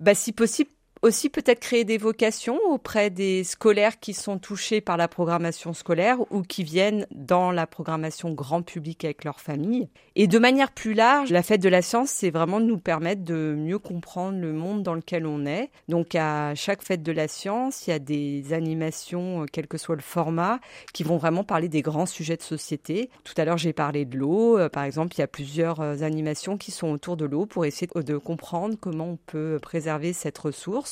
bah, 0.00 0.14
si 0.14 0.32
possible, 0.32 0.70
aussi 1.02 1.28
peut-être 1.28 1.60
créer 1.60 1.84
des 1.84 1.98
vocations 1.98 2.58
auprès 2.68 3.10
des 3.10 3.44
scolaires 3.44 4.00
qui 4.00 4.14
sont 4.14 4.38
touchés 4.38 4.80
par 4.80 4.96
la 4.96 5.08
programmation 5.08 5.72
scolaire 5.72 6.18
ou 6.32 6.42
qui 6.42 6.64
viennent 6.64 7.06
dans 7.12 7.50
la 7.50 7.66
programmation 7.66 8.32
grand 8.32 8.62
public 8.62 9.04
avec 9.04 9.24
leur 9.24 9.40
famille. 9.40 9.88
Et 10.16 10.26
de 10.26 10.38
manière 10.38 10.72
plus 10.72 10.94
large, 10.94 11.30
la 11.30 11.42
fête 11.42 11.62
de 11.62 11.68
la 11.68 11.82
science, 11.82 12.10
c'est 12.10 12.30
vraiment 12.30 12.60
de 12.60 12.66
nous 12.66 12.78
permettre 12.78 13.22
de 13.22 13.54
mieux 13.56 13.78
comprendre 13.78 14.38
le 14.38 14.52
monde 14.52 14.82
dans 14.82 14.94
lequel 14.94 15.26
on 15.26 15.46
est. 15.46 15.70
Donc 15.88 16.14
à 16.14 16.54
chaque 16.54 16.82
fête 16.82 17.02
de 17.02 17.12
la 17.12 17.28
science, 17.28 17.86
il 17.86 17.90
y 17.90 17.92
a 17.92 17.98
des 17.98 18.52
animations, 18.52 19.42
euh, 19.42 19.46
quel 19.50 19.68
que 19.68 19.78
soit 19.78 19.94
le 19.94 20.02
format, 20.02 20.58
qui 20.92 21.04
vont 21.04 21.18
vraiment 21.18 21.44
parler 21.44 21.68
des 21.68 21.82
grands 21.82 22.06
sujets 22.06 22.36
de 22.36 22.42
société. 22.42 23.10
Tout 23.24 23.34
à 23.36 23.44
l'heure, 23.44 23.58
j'ai 23.58 23.72
parlé 23.72 24.04
de 24.04 24.16
l'eau. 24.16 24.58
Euh, 24.58 24.68
par 24.68 24.84
exemple, 24.84 25.14
il 25.16 25.20
y 25.20 25.24
a 25.24 25.28
plusieurs 25.28 25.80
euh, 25.80 26.02
animations 26.02 26.56
qui 26.56 26.70
sont 26.70 26.88
autour 26.88 27.16
de 27.16 27.24
l'eau 27.24 27.46
pour 27.46 27.64
essayer 27.64 27.88
de 27.94 28.16
comprendre 28.16 28.76
comment 28.80 29.10
on 29.10 29.16
peut 29.16 29.58
préserver 29.62 30.12
cette 30.12 30.38
ressource 30.38 30.87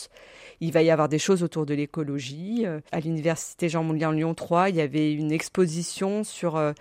Il 0.61 0.73
va 0.73 0.83
y 0.83 0.91
avoir 0.91 1.09
des 1.09 1.19
choses 1.19 1.43
autour 1.43 1.67
de 1.67 1.75
l'écologie. 1.75 2.63
Euh, 2.65 2.81
à 2.93 3.01
l'université 3.01 3.69
Jean 3.69 3.83
Moulin 3.83 4.13
Lyon 4.13 4.35
3, 4.35 4.71
il 4.71 4.77
y 4.77 4.81
avait 4.81 5.13
une 5.13 5.33
exposition 5.33 6.25
sur 6.25 6.57
euh, 6.57 6.73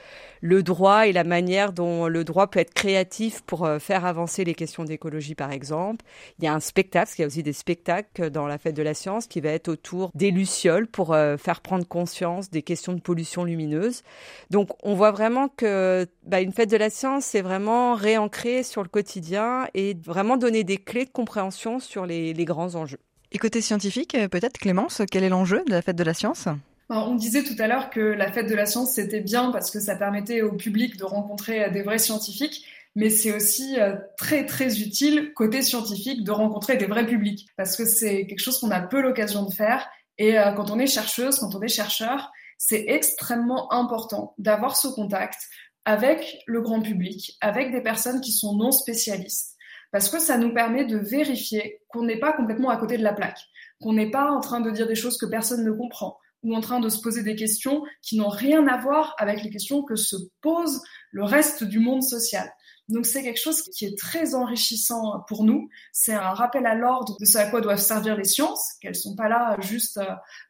le 0.42 0.64
droit 0.64 1.08
et 1.08 1.12
la 1.12 1.24
manière 1.24 1.74
dont 1.74 2.08
le 2.08 2.24
droit 2.24 2.48
peut 2.48 2.60
être 2.60 2.74
créatif 2.74 3.42
pour 3.42 3.66
euh, 3.66 3.80
faire 3.80 4.06
avancer 4.06 4.44
les 4.46 4.54
questions 4.54 4.86
d'écologie, 4.86 5.36
par 5.36 5.52
exemple. 5.52 6.06
Il 6.40 6.46
y 6.46 6.48
a 6.48 6.54
un 6.54 6.60
spectacle, 6.60 7.08
parce 7.08 7.20
y 7.20 7.24
a 7.24 7.28
aussi 7.28 7.44
des 7.44 7.54
spectacles 7.54 8.30
dans 8.30 8.48
la 8.48 8.58
fête 8.58 8.76
de 8.76 8.84
la 8.84 8.94
science 8.94 9.28
qui 9.28 9.42
va 9.42 9.50
être 9.50 9.68
autour 9.68 10.12
des 10.16 10.32
lucioles 10.32 10.88
pour 10.88 11.16
faire 11.38 11.62
prendre 11.62 11.86
conscience 11.88 12.50
des 12.50 12.62
questions 12.62 12.94
de 12.94 13.02
pollution 13.02 13.44
lumineuse. 13.44 14.04
Donc, 14.50 14.70
on 14.84 14.96
voit 14.96 15.12
vraiment 15.12 15.50
que 15.50 16.08
bah, 16.24 16.42
une 16.42 16.54
fête 16.54 16.70
de 16.70 16.78
la 16.78 16.90
science, 16.90 17.26
c'est 17.26 17.42
vraiment 17.42 17.96
réancrer 17.96 18.64
sur 18.64 18.84
le 18.84 18.90
quotidien 18.90 19.68
et 19.74 19.96
vraiment 20.04 20.38
donner 20.38 20.64
des 20.64 20.78
clés 20.78 21.06
de 21.06 21.12
compréhension 21.12 21.80
sur 21.80 22.06
les 22.06 22.34
grands 22.46 22.76
enjeux. 22.76 23.00
Et 23.36 23.38
côté 23.38 23.60
scientifique, 23.60 24.15
euh, 24.15 24.30
peut-être 24.30 24.58
Clémence, 24.58 25.01
quel 25.12 25.25
est 25.25 25.30
l'enjeu 25.30 25.62
de 25.65 25.72
la 25.72 25.82
fête 25.82 25.98
de 25.98 26.06
la 26.06 26.13
science? 26.13 26.48
On 26.88 27.15
disait 27.15 27.44
tout 27.44 27.56
à 27.60 27.68
l'heure 27.68 27.89
que 27.89 28.00
la 28.00 28.32
fête 28.32 28.48
de 28.48 28.56
la 28.56 28.65
science, 28.65 28.94
c'était 28.94 29.20
bien 29.20 29.51
parce 29.51 29.72
que 29.72 29.82
ça 29.82 29.98
permettait 29.98 30.42
au 30.42 30.54
public 30.54 30.96
de 30.96 31.04
rencontrer 31.04 31.65
euh, 31.65 31.70
des 31.70 31.82
vrais 31.82 32.00
scientifiques, 32.00 32.65
mais 32.96 33.10
c'est 33.10 33.36
aussi 33.36 33.77
euh, 33.77 33.98
très 34.18 34.46
très 34.46 34.80
utile 34.80 35.34
côté 35.34 35.62
scientifique 35.63 36.24
de 36.24 36.32
rencontrer 36.32 36.77
des 36.77 36.86
vrais 36.86 37.06
publics 37.06 37.46
parce 37.58 37.75
que 37.75 37.84
c'est 37.84 38.25
quelque 38.25 38.39
chose 38.39 38.58
qu'on 38.58 38.72
a 38.72 38.80
peu 38.80 39.01
l'occasion 39.01 39.44
de 39.44 39.54
faire. 39.54 39.86
Et 40.18 40.36
quand 40.56 40.72
on 40.72 40.80
est 40.80 40.88
chercheuse, 40.88 41.39
quand 41.39 41.56
on 41.56 41.62
est 41.62 41.68
chercheur, 41.68 42.32
c'est 42.58 42.86
extrêmement 42.88 43.74
important 43.74 44.34
d'avoir 44.38 44.77
ce 44.77 44.88
contact 44.88 45.50
avec 45.84 46.38
le 46.48 46.62
grand 46.62 46.80
public, 46.80 47.38
avec 47.42 47.74
des 47.74 47.82
personnes 47.82 48.22
qui 48.22 48.32
sont 48.32 48.56
non 48.56 48.72
spécialistes 48.72 49.55
parce 49.96 50.10
que 50.10 50.20
ça 50.20 50.38
nous 50.38 50.54
permet 50.54 50.84
de 50.84 50.98
vérifier 50.98 51.80
qu'on 51.88 52.04
n'est 52.04 52.20
pas 52.20 52.34
complètement 52.34 52.70
à 52.70 52.75
côté 52.75 52.98
de 52.98 53.02
la 53.02 53.14
plaque, 53.14 53.40
qu'on 53.80 53.94
n'est 53.94 54.12
pas 54.12 54.30
en 54.30 54.42
train 54.42 54.60
de 54.60 54.70
dire 54.70 54.88
des 54.88 54.96
choses 54.96 55.18
que 55.18 55.25
personne 55.25 55.64
ne 55.64 55.72
comprend, 55.72 56.20
ou 56.44 56.54
en 56.54 56.60
train 56.60 56.82
de 56.82 56.90
se 56.90 57.00
poser 57.00 57.24
des 57.24 57.38
questions 57.38 57.82
qui 58.02 58.18
n'ont 58.18 58.28
rien 58.28 58.68
à 58.68 58.75
voir 58.75 59.16
avec 59.20 59.42
les 59.42 59.50
questions 59.50 59.84
que 59.84 59.96
se 59.96 60.18
pose 60.42 60.82
le 61.12 61.24
reste 61.24 61.64
du 61.64 61.80
monde 61.80 62.04
social. 62.04 62.52
Donc 62.88 63.08
c'est 63.08 63.24
quelque 63.24 63.39
chose 63.39 63.63
qui 63.63 63.86
est 63.86 63.98
très 63.98 64.36
enrichissant 64.36 65.20
pour 65.27 65.44
nous. 65.44 65.70
C'est 65.92 66.13
un 66.13 66.34
rappel 66.34 66.68
à 66.68 66.75
l'ordre 66.75 67.18
de 67.20 67.25
ce 67.25 67.38
à 67.38 67.50
quoi 67.50 67.60
doivent 67.60 67.80
servir 67.80 68.15
les 68.15 68.25
sciences, 68.25 68.74
qu'elles 68.80 68.96
sont 68.96 69.15
pas 69.15 69.27
là 69.27 69.58
juste 69.62 69.98
euh, 69.98 70.06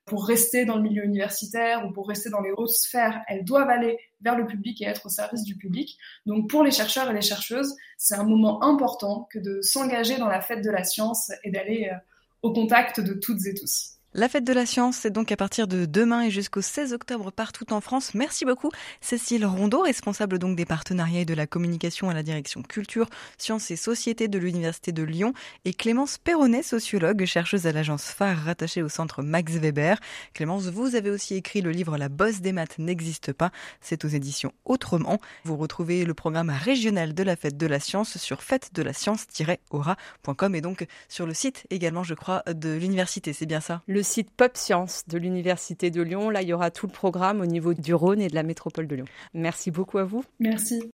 pour 0.06 0.28
rester 0.28 0.66
dans 0.66 0.76
le 0.76 0.82
milieu 0.82 1.06
universitaire 1.06 1.86
ou 1.86 1.94
pour 1.94 2.08
rester 2.10 2.30
dans 2.30 2.42
les 2.42 2.52
hautes 2.52 2.72
sphères. 2.72 3.22
Elles 3.28 3.46
doivent 3.46 3.70
aller 3.70 3.98
vers 4.20 4.36
le 4.36 4.46
public 4.46 4.82
et 4.82 4.86
être 4.86 5.06
au 5.06 5.10
service 5.10 5.44
du 5.44 5.56
public. 5.56 5.98
Donc 6.26 6.50
pour 6.50 6.64
les 6.64 6.72
chercheurs 6.72 7.10
et 7.10 7.14
les 7.14 7.22
chercheuses, 7.22 7.74
c'est 7.98 8.16
un 8.16 8.26
moment 8.26 8.62
important 8.64 9.30
que 9.32 9.40
de 9.40 9.62
s'engager 9.62 10.18
dans 10.18 10.28
la 10.28 10.42
fête 10.42 10.64
de 10.64 10.72
la 10.72 10.84
science 10.84 11.32
et 11.44 11.52
d'aller 11.52 11.90
euh, 11.92 11.98
au 12.42 12.52
contact 12.52 13.00
de 13.00 13.14
toutes 13.14 13.46
et 13.46 13.54
tous. 13.54 13.95
La 14.18 14.30
fête 14.30 14.46
de 14.46 14.54
la 14.54 14.66
science, 14.66 15.00
c'est 15.02 15.12
donc 15.12 15.34
à 15.34 15.36
partir 15.36 15.68
de 15.68 15.84
demain 15.84 16.22
et 16.22 16.32
jusqu'au 16.32 16.62
16 16.62 16.94
octobre 16.94 17.34
partout 17.34 17.74
en 17.74 17.82
France. 17.82 18.14
Merci 18.14 18.46
beaucoup 18.46 18.72
Cécile 19.02 19.46
Rondeau, 19.46 19.82
responsable 19.82 20.40
donc 20.40 20.56
des 20.56 20.64
partenariats 20.64 21.20
et 21.20 21.26
de 21.26 21.34
la 21.34 21.48
communication 21.48 22.10
à 22.10 22.14
la 22.14 22.24
direction 22.24 22.62
culture, 22.64 23.10
sciences 23.38 23.72
et 23.72 23.76
société 23.76 24.30
de 24.30 24.40
l'Université 24.40 24.94
de 24.94 25.04
Lyon 25.04 25.34
et 25.66 25.74
Clémence 25.74 26.18
Perronnet, 26.18 26.64
sociologue, 26.64 27.26
chercheuse 27.26 27.68
à 27.68 27.74
l'agence 27.74 28.06
phare 28.06 28.38
rattachée 28.38 28.82
au 28.82 28.88
centre 28.88 29.22
Max 29.22 29.52
Weber. 29.52 30.00
Clémence, 30.34 30.68
vous 30.68 30.96
avez 30.96 31.10
aussi 31.10 31.36
écrit 31.36 31.60
le 31.60 31.72
livre 31.72 31.98
La 31.98 32.08
bosse 32.08 32.40
des 32.40 32.54
maths 32.54 32.80
n'existe 32.80 33.34
pas. 33.34 33.52
C'est 33.82 34.06
aux 34.06 34.08
éditions 34.08 34.54
Autrement. 34.64 35.20
Vous 35.44 35.58
retrouvez 35.58 36.06
le 36.06 36.14
programme 36.14 36.52
régional 36.52 37.14
de 37.14 37.24
la 37.24 37.36
fête 37.36 37.58
de 37.58 37.68
la 37.68 37.82
science 37.82 38.18
sur 38.18 38.44
fête 38.44 38.70
de 38.74 38.82
la 38.82 38.94
science-aura.com 38.94 40.56
et 40.56 40.62
donc 40.62 40.88
sur 41.10 41.26
le 41.26 41.34
site 41.34 41.66
également, 41.70 42.04
je 42.04 42.14
crois, 42.14 42.44
de 42.48 42.70
l'université. 42.70 43.34
C'est 43.34 43.46
bien 43.46 43.60
ça? 43.60 43.82
Site 44.06 44.32
Pop 44.32 44.56
Science 44.56 45.04
de 45.08 45.18
l'Université 45.18 45.92
de 45.92 46.02
Lyon. 46.02 46.30
Là, 46.30 46.42
il 46.42 46.48
y 46.48 46.54
aura 46.54 46.72
tout 46.72 46.88
le 46.88 46.94
programme 46.94 47.42
au 47.42 47.46
niveau 47.46 47.74
du 47.74 47.94
Rhône 47.94 48.22
et 48.22 48.30
de 48.30 48.36
la 48.36 48.44
métropole 48.44 48.88
de 48.88 48.96
Lyon. 48.96 49.06
Merci 49.34 49.72
beaucoup 49.72 49.98
à 49.98 50.06
vous. 50.06 50.24
Merci. 50.40 50.94